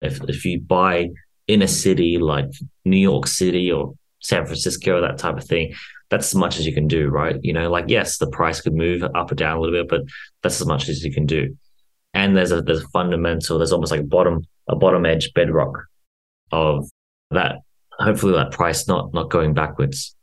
If, 0.00 0.20
if 0.28 0.44
you 0.44 0.60
buy 0.60 1.10
in 1.48 1.62
a 1.62 1.68
city 1.68 2.18
like 2.18 2.46
New 2.84 2.98
York 2.98 3.26
City 3.26 3.70
or 3.72 3.94
San 4.20 4.44
Francisco, 4.46 5.00
that 5.00 5.18
type 5.18 5.36
of 5.36 5.44
thing, 5.44 5.74
that's 6.12 6.28
as 6.28 6.34
much 6.34 6.58
as 6.58 6.66
you 6.66 6.74
can 6.74 6.86
do, 6.86 7.08
right? 7.08 7.36
You 7.42 7.54
know, 7.54 7.70
like 7.70 7.86
yes, 7.88 8.18
the 8.18 8.26
price 8.26 8.60
could 8.60 8.74
move 8.74 9.02
up 9.02 9.32
or 9.32 9.34
down 9.34 9.56
a 9.56 9.60
little 9.60 9.82
bit, 9.82 9.88
but 9.88 10.02
that's 10.42 10.60
as 10.60 10.66
much 10.66 10.88
as 10.88 11.02
you 11.02 11.12
can 11.12 11.24
do. 11.24 11.56
And 12.12 12.36
there's 12.36 12.52
a 12.52 12.60
there's 12.60 12.82
a 12.82 12.88
fundamental, 12.88 13.58
there's 13.58 13.72
almost 13.72 13.90
like 13.90 14.00
a 14.00 14.04
bottom 14.04 14.46
a 14.68 14.76
bottom 14.76 15.06
edge 15.06 15.32
bedrock 15.34 15.84
of 16.50 16.88
that. 17.30 17.60
Hopefully, 17.98 18.32
that 18.34 18.52
price 18.52 18.88
not 18.88 19.12
not 19.12 19.30
going 19.30 19.54
backwards. 19.54 20.14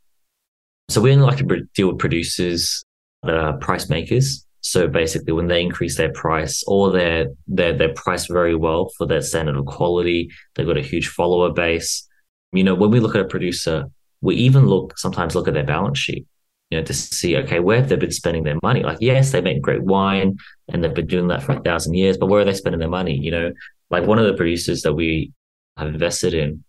So 0.88 1.00
we 1.00 1.12
only 1.12 1.24
like 1.24 1.38
to 1.38 1.68
deal 1.74 1.88
with 1.88 1.98
producers 1.98 2.84
that 3.22 3.36
are 3.36 3.56
price 3.58 3.88
makers 3.88 4.44
so 4.62 4.88
basically, 4.88 5.32
when 5.32 5.46
they 5.46 5.62
increase 5.62 5.96
their 5.96 6.12
price 6.12 6.62
or 6.66 6.92
they're, 6.92 7.26
they're, 7.46 7.76
they're 7.76 7.94
priced 7.94 8.30
very 8.30 8.54
well 8.54 8.90
for 8.96 9.06
their 9.06 9.22
standard 9.22 9.56
of 9.56 9.66
quality, 9.66 10.30
they've 10.54 10.66
got 10.66 10.76
a 10.76 10.82
huge 10.82 11.08
follower 11.08 11.50
base. 11.50 12.06
You 12.52 12.64
know, 12.64 12.74
when 12.74 12.90
we 12.90 13.00
look 13.00 13.14
at 13.14 13.22
a 13.22 13.28
producer, 13.28 13.86
we 14.20 14.34
even 14.36 14.66
look, 14.66 14.98
sometimes 14.98 15.34
look 15.34 15.48
at 15.48 15.54
their 15.54 15.64
balance 15.64 15.98
sheet, 15.98 16.26
you 16.68 16.78
know, 16.78 16.84
to 16.84 16.92
see, 16.92 17.36
okay, 17.38 17.60
where 17.60 17.78
have 17.78 17.88
they 17.88 17.96
been 17.96 18.10
spending 18.10 18.44
their 18.44 18.58
money? 18.62 18.82
Like, 18.82 18.98
yes, 19.00 19.32
they 19.32 19.40
make 19.40 19.62
great 19.62 19.82
wine 19.82 20.36
and 20.68 20.84
they've 20.84 20.92
been 20.92 21.06
doing 21.06 21.28
that 21.28 21.42
for 21.42 21.52
a 21.52 21.60
thousand 21.62 21.94
years, 21.94 22.18
but 22.18 22.26
where 22.26 22.42
are 22.42 22.44
they 22.44 22.54
spending 22.54 22.80
their 22.80 22.88
money? 22.88 23.16
You 23.16 23.30
know, 23.30 23.52
like 23.88 24.06
one 24.06 24.18
of 24.18 24.26
the 24.26 24.34
producers 24.34 24.82
that 24.82 24.92
we 24.92 25.32
have 25.78 25.88
invested 25.88 26.34
in, 26.34 26.64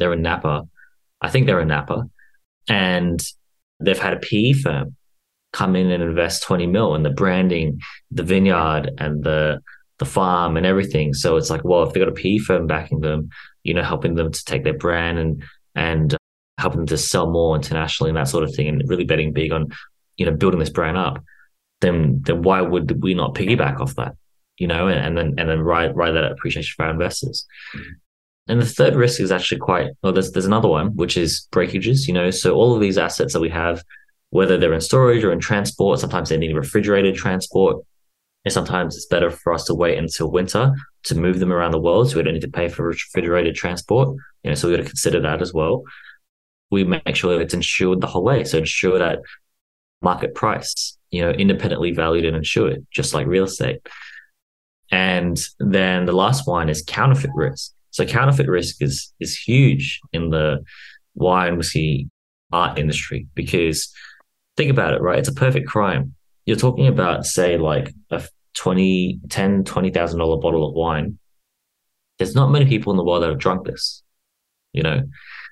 they're 0.00 0.12
in 0.12 0.22
Napa. 0.22 0.66
I 1.20 1.30
think 1.30 1.46
they're 1.46 1.60
in 1.60 1.68
Napa 1.68 2.04
and 2.68 3.22
they've 3.78 3.98
had 3.98 4.14
a 4.14 4.18
PE 4.18 4.54
firm 4.54 4.96
come 5.52 5.76
in 5.76 5.90
and 5.90 6.02
invest 6.02 6.42
20 6.44 6.66
mil 6.66 6.94
in 6.94 7.02
the 7.02 7.10
branding, 7.10 7.80
the 8.10 8.22
vineyard 8.22 8.90
and 8.98 9.22
the 9.22 9.60
the 9.98 10.04
farm 10.06 10.56
and 10.56 10.64
everything. 10.64 11.12
So 11.12 11.36
it's 11.36 11.50
like, 11.50 11.62
well, 11.62 11.82
if 11.82 11.92
they 11.92 12.00
got 12.00 12.08
a 12.08 12.12
PE 12.12 12.38
firm 12.38 12.66
backing 12.66 13.00
them, 13.00 13.28
you 13.64 13.74
know, 13.74 13.82
helping 13.82 14.14
them 14.14 14.32
to 14.32 14.44
take 14.44 14.64
their 14.64 14.78
brand 14.78 15.18
and 15.18 15.42
and 15.74 16.14
uh, 16.14 16.18
helping 16.58 16.80
them 16.80 16.86
to 16.86 16.98
sell 16.98 17.30
more 17.30 17.54
internationally 17.54 18.08
and 18.08 18.16
that 18.16 18.28
sort 18.28 18.44
of 18.44 18.54
thing, 18.54 18.68
and 18.68 18.82
really 18.88 19.04
betting 19.04 19.32
big 19.32 19.52
on, 19.52 19.68
you 20.16 20.24
know, 20.24 20.32
building 20.32 20.60
this 20.60 20.70
brand 20.70 20.96
up, 20.96 21.22
then 21.80 22.22
then 22.22 22.42
why 22.42 22.60
would 22.60 23.02
we 23.02 23.14
not 23.14 23.34
piggyback 23.34 23.80
off 23.80 23.94
that? 23.96 24.14
You 24.56 24.66
know, 24.66 24.88
and, 24.88 24.98
and 24.98 25.18
then 25.18 25.34
and 25.38 25.48
then 25.48 25.60
ride 25.60 25.94
ride 25.94 26.12
that 26.12 26.32
appreciation 26.32 26.72
for 26.76 26.86
our 26.86 26.92
investors. 26.92 27.46
And 28.50 28.60
the 28.60 28.66
third 28.66 28.96
risk 28.96 29.20
is 29.20 29.30
actually 29.30 29.58
quite 29.58 29.88
well, 30.02 30.12
there's 30.12 30.32
there's 30.32 30.46
another 30.46 30.68
one, 30.68 30.88
which 30.96 31.16
is 31.16 31.46
breakages, 31.50 32.08
you 32.08 32.14
know. 32.14 32.30
So 32.30 32.54
all 32.54 32.74
of 32.74 32.80
these 32.80 32.98
assets 32.98 33.32
that 33.32 33.40
we 33.40 33.50
have 33.50 33.82
whether 34.30 34.56
they're 34.56 34.72
in 34.72 34.80
storage 34.80 35.24
or 35.24 35.32
in 35.32 35.40
transport. 35.40 35.98
Sometimes 35.98 36.28
they 36.28 36.38
need 36.38 36.54
refrigerated 36.54 37.16
transport. 37.16 37.84
And 38.44 38.52
sometimes 38.52 38.96
it's 38.96 39.06
better 39.06 39.30
for 39.30 39.52
us 39.52 39.64
to 39.64 39.74
wait 39.74 39.98
until 39.98 40.30
winter 40.30 40.72
to 41.04 41.14
move 41.14 41.40
them 41.40 41.52
around 41.52 41.72
the 41.72 41.80
world. 41.80 42.10
So 42.10 42.16
we 42.16 42.22
don't 42.22 42.34
need 42.34 42.40
to 42.40 42.48
pay 42.48 42.68
for 42.68 42.86
refrigerated 42.86 43.54
transport. 43.54 44.16
You 44.42 44.50
know, 44.50 44.54
so 44.54 44.68
we 44.68 44.76
got 44.76 44.82
to 44.82 44.88
consider 44.88 45.20
that 45.20 45.42
as 45.42 45.52
well. 45.52 45.82
We 46.70 46.84
make 46.84 47.16
sure 47.16 47.34
that 47.34 47.42
it's 47.42 47.54
insured 47.54 48.00
the 48.00 48.06
whole 48.06 48.24
way. 48.24 48.44
So 48.44 48.58
ensure 48.58 48.98
that 48.98 49.18
market 50.00 50.34
price, 50.34 50.96
you 51.10 51.20
know, 51.20 51.30
independently 51.30 51.90
valued 51.90 52.24
and 52.24 52.36
insured, 52.36 52.86
just 52.90 53.12
like 53.12 53.26
real 53.26 53.44
estate. 53.44 53.86
And 54.90 55.38
then 55.58 56.06
the 56.06 56.12
last 56.12 56.46
one 56.46 56.68
is 56.68 56.82
counterfeit 56.86 57.30
risk. 57.34 57.72
So 58.00 58.06
counterfeit 58.06 58.48
risk 58.48 58.76
is 58.80 59.12
is 59.20 59.36
huge 59.36 60.00
in 60.14 60.30
the 60.30 60.64
wine 61.14 61.48
and 61.48 61.58
whiskey 61.58 62.08
art 62.50 62.78
industry 62.78 63.26
because 63.34 63.92
think 64.56 64.70
about 64.70 64.94
it, 64.94 65.02
right? 65.02 65.18
It's 65.18 65.28
a 65.28 65.34
perfect 65.34 65.68
crime. 65.68 66.14
You're 66.46 66.56
talking 66.56 66.86
about, 66.86 67.26
say, 67.26 67.58
like 67.58 67.92
a 68.10 68.26
20, 68.54 69.20
10, 69.28 69.64
$20,000 69.64 70.40
bottle 70.40 70.66
of 70.66 70.72
wine. 70.72 71.18
There's 72.18 72.34
not 72.34 72.50
many 72.50 72.64
people 72.64 72.90
in 72.90 72.96
the 72.96 73.04
world 73.04 73.22
that 73.22 73.28
have 73.28 73.38
drunk 73.38 73.66
this, 73.66 74.02
you 74.72 74.82
know, 74.82 75.02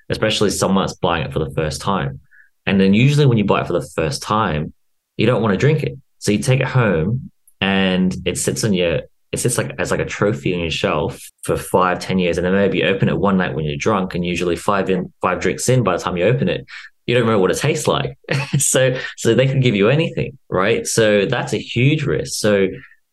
especially 0.09 0.49
someone 0.49 0.87
that's 0.87 0.97
buying 0.97 1.27
it 1.27 1.31
for 1.31 1.37
the 1.37 1.51
first 1.51 1.81
time. 1.81 2.19
And 2.65 2.81
then 2.81 2.95
usually 2.95 3.27
when 3.27 3.37
you 3.37 3.45
buy 3.45 3.61
it 3.61 3.67
for 3.67 3.73
the 3.73 3.87
first 3.95 4.23
time, 4.23 4.73
you 5.17 5.27
don't 5.27 5.43
want 5.43 5.53
to 5.53 5.59
drink 5.59 5.83
it. 5.83 5.99
So 6.17 6.31
you 6.31 6.39
take 6.39 6.61
it 6.61 6.67
home 6.67 7.29
and 7.61 8.15
it 8.25 8.39
sits 8.39 8.63
on 8.63 8.73
your 8.73 9.01
It 9.31 9.37
sits 9.37 9.57
like 9.57 9.75
as 9.77 9.91
like 9.91 9.99
a 9.99 10.05
trophy 10.05 10.53
on 10.53 10.59
your 10.59 10.71
shelf 10.71 11.21
for 11.43 11.55
five, 11.55 11.99
ten 11.99 12.17
years, 12.17 12.37
and 12.37 12.45
then 12.45 12.53
maybe 12.53 12.79
you 12.79 12.85
open 12.85 13.09
it 13.09 13.17
one 13.17 13.37
night 13.37 13.55
when 13.55 13.65
you're 13.65 13.77
drunk, 13.77 14.15
and 14.15 14.25
usually 14.25 14.55
five 14.55 14.89
in 14.89 15.13
five 15.21 15.39
drinks 15.39 15.69
in 15.69 15.83
by 15.83 15.95
the 15.95 16.03
time 16.03 16.17
you 16.17 16.25
open 16.25 16.49
it, 16.49 16.65
you 17.05 17.15
don't 17.15 17.23
remember 17.23 17.41
what 17.41 17.51
it 17.51 17.57
tastes 17.57 17.87
like. 17.87 18.17
so 18.57 18.97
so 19.17 19.33
they 19.33 19.47
can 19.47 19.59
give 19.59 19.75
you 19.75 19.89
anything, 19.89 20.37
right? 20.49 20.85
So 20.85 21.25
that's 21.25 21.53
a 21.53 21.57
huge 21.57 22.03
risk. 22.03 22.39
So 22.39 22.67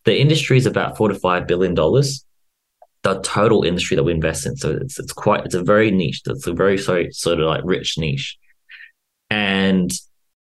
the 0.05 0.19
industry 0.19 0.57
is 0.57 0.65
about 0.65 0.97
four 0.97 1.09
to 1.09 1.15
five 1.15 1.47
billion 1.47 1.73
dollars. 1.73 2.23
The 3.03 3.19
total 3.21 3.63
industry 3.63 3.95
that 3.95 4.03
we 4.03 4.11
invest 4.11 4.45
in. 4.45 4.57
So 4.57 4.77
it's 4.81 4.99
it's 4.99 5.13
quite 5.13 5.45
it's 5.45 5.55
a 5.55 5.63
very 5.63 5.91
niche. 5.91 6.21
It's 6.25 6.47
a 6.47 6.53
very 6.53 6.77
sorry, 6.77 7.11
sort 7.11 7.39
of 7.39 7.47
like 7.47 7.61
rich 7.63 7.97
niche. 7.97 8.37
And 9.29 9.91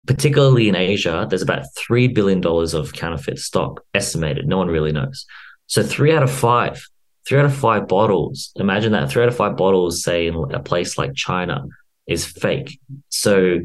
particularly 0.06 0.70
in 0.70 0.76
Asia, 0.76 1.26
there's 1.30 1.42
about 1.42 1.66
$3 1.90 2.14
billion 2.14 2.46
of 2.46 2.94
counterfeit 2.94 3.40
stock 3.40 3.84
estimated. 3.94 4.48
No 4.48 4.58
one 4.58 4.68
really 4.68 4.92
knows. 4.92 5.26
So 5.68 5.84
three 5.84 6.14
out 6.14 6.24
of 6.24 6.32
five, 6.32 6.84
three 7.28 7.40
out 7.40 7.46
of 7.46 7.56
five 7.56 7.88
bottles, 7.88 8.52
imagine 8.56 8.92
that 8.92 9.10
three 9.10 9.24
out 9.24 9.30
of 9.30 9.36
five 9.36 9.58
bottles, 9.58 10.04
say 10.04 10.28
in 10.28 10.36
a 10.54 10.60
place 10.60 10.98
like 10.98 11.14
China, 11.16 11.66
is 12.08 12.26
fake. 12.26 12.80
So 13.10 13.60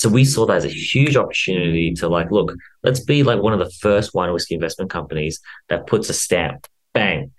so 0.00 0.08
we 0.08 0.24
saw 0.24 0.46
that 0.46 0.56
as 0.56 0.64
a 0.64 0.68
huge 0.68 1.14
opportunity 1.14 1.92
to 1.96 2.08
like, 2.08 2.30
look, 2.30 2.54
let's 2.82 3.00
be 3.00 3.22
like 3.22 3.42
one 3.42 3.52
of 3.52 3.58
the 3.58 3.70
first 3.80 4.14
wine 4.14 4.28
and 4.28 4.32
whiskey 4.32 4.54
investment 4.54 4.90
companies 4.90 5.40
that 5.68 5.86
puts 5.86 6.08
a 6.08 6.14
stamp, 6.14 6.66
bang, 6.94 7.32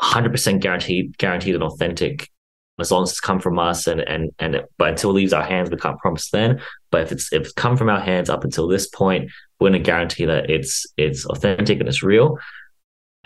100% 0.00 0.60
guaranteed, 0.60 1.18
guaranteed 1.18 1.54
and 1.54 1.64
authentic. 1.64 2.30
As 2.78 2.92
long 2.92 3.02
as 3.02 3.10
it's 3.10 3.20
come 3.20 3.40
from 3.40 3.58
us 3.58 3.86
and 3.86 4.02
and 4.02 4.30
and 4.38 4.54
it, 4.54 4.66
but 4.76 4.90
until 4.90 5.10
it 5.10 5.14
leaves 5.14 5.32
our 5.32 5.42
hands 5.42 5.70
we 5.70 5.78
can't 5.78 5.98
promise 5.98 6.28
then. 6.30 6.60
But 6.90 7.04
if 7.04 7.12
it's 7.12 7.32
if 7.32 7.42
it's 7.44 7.52
come 7.52 7.74
from 7.76 7.88
our 7.88 8.00
hands 8.00 8.28
up 8.28 8.44
until 8.44 8.68
this 8.68 8.86
point 8.86 9.30
we're 9.58 9.70
going 9.70 9.82
to 9.82 9.90
guarantee 9.90 10.26
that 10.26 10.50
it's 10.50 10.86
it's 10.98 11.24
authentic 11.24 11.80
and 11.80 11.88
it's 11.88 12.02
real 12.02 12.38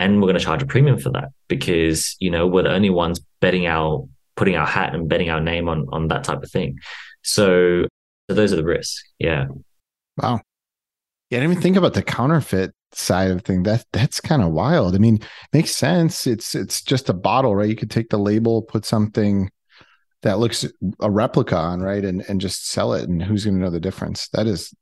and 0.00 0.20
we're 0.20 0.26
going 0.26 0.38
to 0.38 0.44
charge 0.44 0.62
a 0.62 0.66
premium 0.66 0.98
for 0.98 1.10
that 1.10 1.28
because 1.46 2.16
you 2.18 2.30
know 2.30 2.46
we're 2.46 2.62
the 2.62 2.72
only 2.72 2.90
ones 2.90 3.20
betting 3.40 3.66
our 3.66 4.08
putting 4.34 4.56
our 4.56 4.66
hat 4.66 4.94
and 4.94 5.08
betting 5.08 5.28
our 5.28 5.40
name 5.40 5.68
on 5.68 5.86
on 5.92 6.08
that 6.08 6.24
type 6.24 6.42
of 6.42 6.50
thing. 6.50 6.78
So, 7.22 7.82
so 8.28 8.34
those 8.34 8.52
are 8.52 8.56
the 8.56 8.64
risks. 8.64 9.04
Yeah. 9.18 9.46
Wow. 10.16 10.40
Yeah 11.28 11.38
i 11.38 11.40
didn't 11.40 11.52
even 11.52 11.62
think 11.62 11.76
about 11.76 11.94
the 11.94 12.02
counterfeit 12.02 12.72
side 12.92 13.30
of 13.30 13.42
thing. 13.42 13.62
That 13.62 13.84
that's 13.92 14.20
kind 14.20 14.42
of 14.42 14.50
wild. 14.50 14.94
I 14.94 14.98
mean 14.98 15.20
makes 15.52 15.76
sense. 15.76 16.26
It's 16.26 16.54
it's 16.54 16.82
just 16.82 17.10
a 17.10 17.14
bottle 17.14 17.54
right? 17.54 17.68
You 17.68 17.76
could 17.76 17.90
take 17.90 18.08
the 18.08 18.18
label 18.18 18.62
put 18.62 18.84
something 18.84 19.50
that 20.22 20.38
looks 20.38 20.66
a 21.00 21.10
replica 21.10 21.56
on 21.56 21.80
right? 21.80 22.04
And 22.04 22.24
and 22.28 22.40
just 22.40 22.68
sell 22.68 22.94
it 22.94 23.08
and 23.08 23.22
who's 23.22 23.44
going 23.44 23.56
to 23.58 23.62
know 23.62 23.70
the 23.70 23.78
difference? 23.78 24.28
That 24.32 24.46
is 24.46 24.74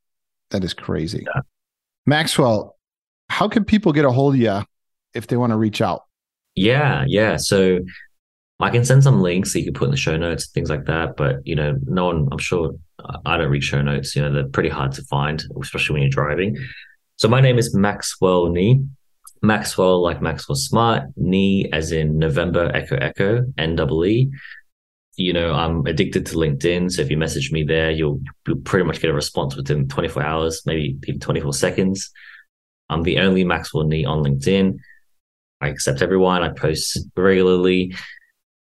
that 0.51 0.65
is 0.65 0.73
crazy. 0.73 1.25
Yeah. 1.27 1.43
maxwell 2.07 2.77
how 3.29 3.49
can 3.49 3.65
people 3.65 3.93
get 3.93 4.05
a 4.07 4.11
hold 4.11 4.35
of 4.35 4.41
you 4.41 4.63
if 5.15 5.27
they 5.27 5.37
want 5.37 5.53
to 5.53 5.57
reach 5.57 5.81
out 5.81 6.05
yeah 6.55 7.05
yeah 7.07 7.37
so 7.37 7.79
i 8.61 8.71
can 8.71 8.85
send 8.85 9.03
some 9.03 9.21
links 9.21 9.53
that 9.53 9.61
you 9.61 9.67
can 9.67 9.75
put 9.75 9.85
in 9.87 9.91
the 9.91 9.97
show 9.97 10.17
notes 10.17 10.51
things 10.51 10.71
like 10.71 10.85
that 10.87 11.17
but 11.17 11.37
you 11.45 11.55
know 11.55 11.77
no 11.87 12.07
one 12.07 12.29
i'm 12.33 12.39
sure 12.39 12.75
i 13.27 13.37
don't 13.37 13.51
read 13.51 13.63
show 13.63 13.81
notes 13.83 14.17
you 14.17 14.23
know 14.23 14.33
they're 14.33 14.49
pretty 14.49 14.69
hard 14.69 14.93
to 14.93 15.03
find 15.05 15.45
especially 15.61 15.95
when 15.95 16.03
you're 16.03 16.11
driving 16.11 16.57
so 17.19 17.27
my 17.27 17.41
name 17.41 17.59
is 17.59 17.75
Maxwell 17.75 18.47
Nee. 18.49 18.81
Maxwell, 19.43 20.01
like 20.01 20.23
Maxwell 20.23 20.55
Smart, 20.55 21.03
Nee 21.17 21.69
as 21.73 21.91
in 21.91 22.17
November 22.17 22.71
Echo 22.73 22.95
Echo, 22.95 23.45
N 23.59 23.75
W 23.75 24.05
E. 24.05 24.31
You 25.17 25.33
know, 25.33 25.53
I'm 25.53 25.85
addicted 25.87 26.27
to 26.27 26.37
LinkedIn. 26.37 26.93
So 26.93 27.03
if 27.03 27.11
you 27.11 27.17
message 27.17 27.51
me 27.51 27.65
there, 27.65 27.91
you'll, 27.91 28.21
you'll 28.47 28.59
pretty 28.59 28.87
much 28.87 29.01
get 29.01 29.11
a 29.11 29.15
response 29.15 29.57
within 29.57 29.89
24 29.89 30.23
hours, 30.23 30.63
maybe 30.65 30.97
even 31.09 31.19
24 31.19 31.53
seconds. 31.55 32.13
I'm 32.89 33.03
the 33.03 33.19
only 33.19 33.43
Maxwell 33.43 33.85
Nee 33.85 34.05
on 34.05 34.23
LinkedIn. 34.23 34.79
I 35.61 35.69
accept 35.69 36.03
everyone. 36.03 36.43
I 36.43 36.51
post 36.51 36.99
regularly. 37.17 37.95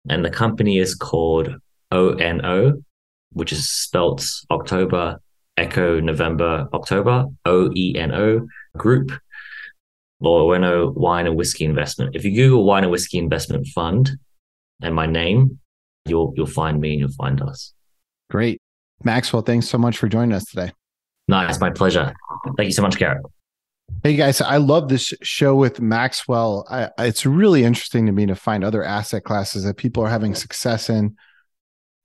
And 0.10 0.24
the 0.24 0.30
company 0.30 0.80
is 0.80 0.96
called 0.96 1.54
OENO, 1.92 2.84
which 3.34 3.52
is 3.52 3.70
spelt 3.70 4.26
October 4.50 5.20
Echo 5.58 6.00
November 6.00 6.68
October 6.74 7.26
O 7.46 7.70
E 7.76 7.96
N 7.98 8.13
O 8.13 8.48
Group 8.78 9.12
or 10.22 10.54
Oeno 10.54 10.94
Wine 10.96 11.28
and 11.28 11.36
Whiskey 11.36 11.65
Investment. 11.65 12.15
If 12.15 12.24
you 12.24 12.34
Google 12.34 12.63
Wine 12.63 12.84
and 12.84 12.92
Whiskey 12.92 13.18
Investment 13.18 13.68
Fund 13.68 14.12
and 14.82 14.96
my 14.96 15.06
name, 15.06 15.60
you'll 16.06 16.34
you'll 16.36 16.46
find 16.46 16.80
me 16.80 16.92
and 16.92 17.00
you'll 17.02 17.10
find 17.10 17.42
us. 17.42 17.74
Great, 18.30 18.62
Maxwell. 19.04 19.42
Thanks 19.42 19.68
so 19.68 19.78
much 19.78 19.98
for 19.98 20.08
joining 20.08 20.34
us 20.34 20.46
today. 20.46 20.72
Nice, 21.28 21.60
my 21.60 21.70
pleasure. 21.70 22.13
Thank 22.58 22.68
you 22.68 22.74
so 22.74 22.82
much, 22.82 22.98
Garrett. 22.98 23.26
Hey 24.04 24.15
guys, 24.15 24.39
I 24.39 24.58
love 24.58 24.88
this 24.88 25.13
show 25.21 25.56
with 25.56 25.82
Maxwell. 25.82 26.65
I, 26.69 26.89
it's 26.99 27.25
really 27.25 27.63
interesting 27.63 28.06
to 28.06 28.12
me 28.12 28.25
to 28.28 28.36
find 28.36 28.63
other 28.63 28.84
asset 28.84 29.23
classes 29.23 29.63
that 29.65 29.78
people 29.78 30.04
are 30.04 30.10
having 30.10 30.36
success 30.36 30.89
in 30.89 31.17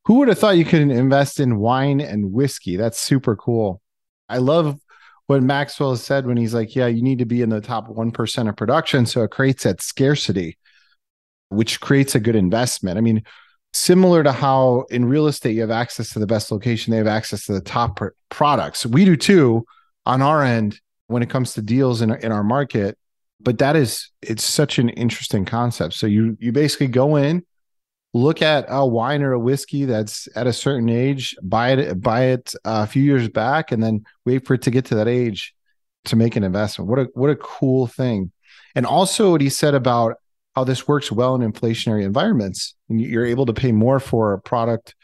who 0.05 0.15
would 0.15 0.29
have 0.29 0.39
thought 0.39 0.59
you 0.59 0.65
could 0.65 0.83
invest 0.83 1.41
in 1.41 1.59
wine 1.59 2.01
and 2.01 2.33
whiskey? 2.33 2.77
That's 2.77 2.99
super 2.99 3.37
cool. 3.37 3.81
I 4.29 4.39
love 4.39 4.79
what 5.27 5.43
Maxwell 5.43 5.97
said 5.97 6.27
when 6.27 6.37
he's 6.37 6.53
like, 6.53 6.77
yeah, 6.77 6.87
you 6.87 7.03
need 7.03 7.21
to 7.21 7.25
be 7.25 7.41
in 7.41 7.49
the 7.49 7.61
top 7.61 7.89
1% 7.89 8.49
of 8.49 8.57
production. 8.57 9.07
So 9.07 9.23
it 9.23 9.31
creates 9.31 9.65
that 9.65 9.81
scarcity, 9.81 10.59
which 11.49 11.81
creates 11.81 12.15
a 12.15 12.21
good 12.21 12.37
investment. 12.37 12.99
I 12.99 13.01
mean, 13.01 13.23
similar 13.73 14.23
to 14.23 14.33
how 14.33 14.85
in 14.91 15.07
real 15.07 15.27
estate 15.27 15.55
you 15.55 15.63
have 15.63 15.71
access 15.71 16.11
to 16.11 16.19
the 16.19 16.27
best 16.27 16.53
location, 16.53 16.91
they 16.91 16.99
have 16.99 17.07
access 17.07 17.47
to 17.47 17.53
the 17.53 17.63
top 17.63 17.97
pr- 17.97 18.09
products. 18.29 18.85
We 18.85 19.07
do 19.07 19.17
too 19.17 19.65
on 20.05 20.21
our 20.21 20.43
end 20.43 20.81
when 21.15 21.23
it 21.23 21.31
comes 21.31 21.55
to 21.55 21.63
deals 21.63 22.03
in, 22.03 22.11
in 22.11 22.33
our 22.33 22.43
market. 22.43 22.99
But 23.39 23.59
that 23.59 23.77
is, 23.77 24.11
it's 24.21 24.43
such 24.43 24.81
an 24.81 24.89
interesting 24.89 25.45
concept. 25.45 25.95
So 25.95 26.09
you 26.09 26.37
you 26.41 26.51
basically 26.51 26.89
go 26.89 27.15
in, 27.15 27.45
look 28.15 28.43
at 28.43 28.67
a 28.69 28.85
wine 28.85 29.23
or 29.23 29.33
a 29.33 29.39
whiskey 29.39 29.85
that's 29.85 30.29
at 30.35 30.49
a 30.49 30.53
certain 30.53 30.89
age, 30.89 31.37
buy 31.41 31.71
it, 31.71 32.01
buy 32.01 32.25
it 32.25 32.53
a 32.65 32.85
few 32.89 33.05
years 33.05 33.29
back, 33.29 33.71
and 33.71 33.81
then 33.81 34.05
wait 34.25 34.45
for 34.45 34.55
it 34.55 34.63
to 34.63 34.73
get 34.73 34.87
to 34.87 34.97
that 34.97 35.07
age 35.07 35.55
to 36.07 36.17
make 36.17 36.35
an 36.35 36.43
investment. 36.43 36.91
What 36.91 36.99
a 36.99 37.05
what 37.15 37.31
a 37.31 37.37
cool 37.37 37.87
thing! 37.87 38.33
And 38.75 38.85
also 38.85 39.31
what 39.31 39.41
he 39.41 39.51
said 39.51 39.75
about 39.75 40.17
how 40.57 40.65
this 40.65 40.89
works 40.89 41.13
well 41.13 41.37
in 41.37 41.53
inflationary 41.53 42.05
environments. 42.05 42.75
And 42.89 43.01
You're 43.01 43.27
able 43.27 43.47
to 43.47 43.53
pay 43.53 43.71
more 43.71 44.01
for 44.01 44.33
a 44.33 44.41
product. 44.41 44.97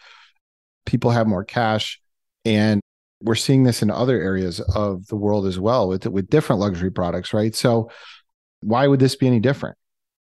People 0.86 1.12
have 1.12 1.28
more 1.28 1.44
cash, 1.44 2.00
and 2.44 2.80
we're 3.22 3.34
seeing 3.34 3.64
this 3.64 3.82
in 3.82 3.90
other 3.90 4.20
areas 4.20 4.60
of 4.74 5.06
the 5.08 5.16
world 5.16 5.46
as 5.46 5.58
well 5.58 5.88
with 5.88 6.06
with 6.06 6.30
different 6.30 6.60
luxury 6.60 6.90
products, 6.90 7.34
right? 7.34 7.54
So 7.54 7.90
why 8.60 8.86
would 8.86 9.00
this 9.00 9.16
be 9.16 9.26
any 9.26 9.40
different? 9.40 9.76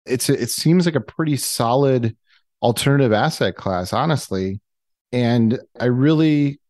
It's 0.06 0.28
it 0.28 0.50
seems 0.50 0.86
like 0.86 0.94
a 0.94 1.00
pretty 1.00 1.36
solid 1.36 2.16
alternative 2.62 3.12
asset 3.12 3.56
class, 3.56 3.92
honestly. 3.92 4.60
And 5.12 5.58
I 5.78 5.86
really 5.86 6.60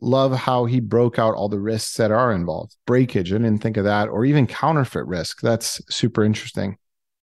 love 0.00 0.32
how 0.32 0.64
he 0.64 0.80
broke 0.80 1.18
out 1.18 1.34
all 1.34 1.48
the 1.48 1.58
risks 1.58 1.96
that 1.96 2.10
are 2.10 2.32
involved. 2.32 2.76
Breakage, 2.86 3.32
I 3.32 3.38
didn't 3.38 3.58
think 3.58 3.76
of 3.76 3.84
that, 3.84 4.08
or 4.08 4.24
even 4.24 4.46
counterfeit 4.46 5.06
risk. 5.06 5.40
That's 5.40 5.80
super 5.94 6.24
interesting. 6.24 6.76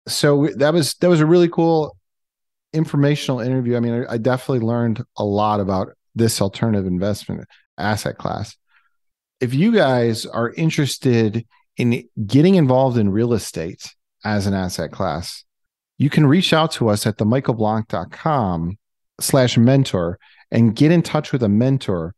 So 0.07 0.49
that 0.55 0.73
was 0.73 0.95
that 0.95 1.09
was 1.09 1.21
a 1.21 1.25
really 1.25 1.49
cool 1.49 1.95
informational 2.73 3.39
interview. 3.39 3.77
I 3.77 3.79
mean, 3.79 4.05
I, 4.05 4.13
I 4.13 4.17
definitely 4.17 4.65
learned 4.65 5.03
a 5.17 5.23
lot 5.23 5.59
about 5.59 5.89
this 6.15 6.41
alternative 6.41 6.85
investment 6.85 7.47
asset 7.77 8.17
class. 8.17 8.55
If 9.39 9.53
you 9.53 9.73
guys 9.73 10.25
are 10.25 10.53
interested 10.53 11.45
in 11.77 12.07
getting 12.25 12.55
involved 12.55 12.97
in 12.97 13.09
real 13.09 13.33
estate 13.33 13.93
as 14.23 14.47
an 14.47 14.53
asset 14.53 14.91
class, 14.91 15.43
you 15.97 16.09
can 16.09 16.25
reach 16.25 16.53
out 16.53 16.71
to 16.73 16.89
us 16.89 17.05
at 17.05 17.17
themichaelblank.com 17.17 18.77
slash 19.19 19.57
mentor 19.57 20.19
and 20.51 20.75
get 20.75 20.91
in 20.91 21.01
touch 21.01 21.31
with 21.31 21.43
a 21.43 21.49
mentor 21.49 22.15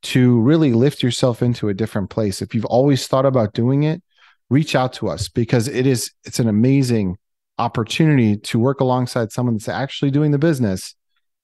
to 0.00 0.40
really 0.40 0.72
lift 0.72 1.02
yourself 1.02 1.42
into 1.42 1.68
a 1.68 1.74
different 1.74 2.10
place. 2.10 2.40
If 2.40 2.54
you've 2.54 2.64
always 2.66 3.06
thought 3.06 3.26
about 3.26 3.54
doing 3.54 3.82
it, 3.82 4.02
reach 4.50 4.74
out 4.74 4.92
to 4.94 5.08
us 5.08 5.28
because 5.28 5.68
it 5.68 5.86
is 5.86 6.12
it's 6.24 6.38
an 6.38 6.48
amazing 6.48 7.18
opportunity 7.58 8.36
to 8.36 8.58
work 8.58 8.80
alongside 8.80 9.32
someone 9.32 9.56
that's 9.56 9.68
actually 9.68 10.10
doing 10.10 10.30
the 10.30 10.38
business 10.38 10.94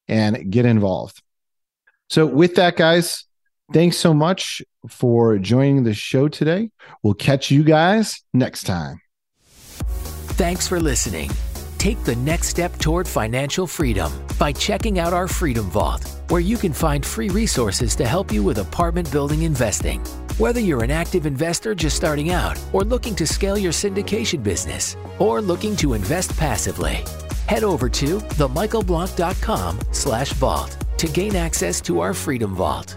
and 0.06 0.50
get 0.50 0.64
involved. 0.64 1.22
So 2.08 2.26
with 2.26 2.54
that 2.54 2.76
guys, 2.76 3.24
thanks 3.74 3.98
so 3.98 4.14
much 4.14 4.62
for 4.88 5.36
joining 5.38 5.84
the 5.84 5.92
show 5.92 6.28
today. 6.28 6.70
We'll 7.02 7.12
catch 7.12 7.50
you 7.50 7.62
guys 7.62 8.22
next 8.32 8.62
time. 8.64 9.00
Thanks 10.36 10.66
for 10.66 10.80
listening 10.80 11.30
take 11.84 12.02
the 12.02 12.16
next 12.16 12.48
step 12.48 12.74
toward 12.78 13.06
financial 13.06 13.66
freedom 13.66 14.10
by 14.38 14.50
checking 14.50 14.98
out 14.98 15.12
our 15.12 15.28
Freedom 15.28 15.68
Vault, 15.68 16.02
where 16.28 16.40
you 16.40 16.56
can 16.56 16.72
find 16.72 17.04
free 17.04 17.28
resources 17.28 17.94
to 17.94 18.06
help 18.06 18.32
you 18.32 18.42
with 18.42 18.56
apartment 18.56 19.12
building 19.12 19.42
investing. 19.42 20.00
Whether 20.38 20.60
you're 20.60 20.82
an 20.82 20.90
active 20.90 21.26
investor 21.26 21.74
just 21.74 21.94
starting 21.94 22.30
out, 22.30 22.58
or 22.72 22.84
looking 22.84 23.14
to 23.16 23.26
scale 23.26 23.58
your 23.58 23.70
syndication 23.70 24.42
business, 24.42 24.96
or 25.18 25.42
looking 25.42 25.76
to 25.76 25.92
invest 25.92 26.34
passively, 26.38 27.04
head 27.48 27.64
over 27.64 27.90
to 27.90 28.18
themichaelblank.com 28.38 29.78
slash 29.92 30.32
vault 30.32 30.78
to 30.96 31.06
gain 31.06 31.36
access 31.36 31.82
to 31.82 32.00
our 32.00 32.14
Freedom 32.14 32.54
Vault. 32.54 32.96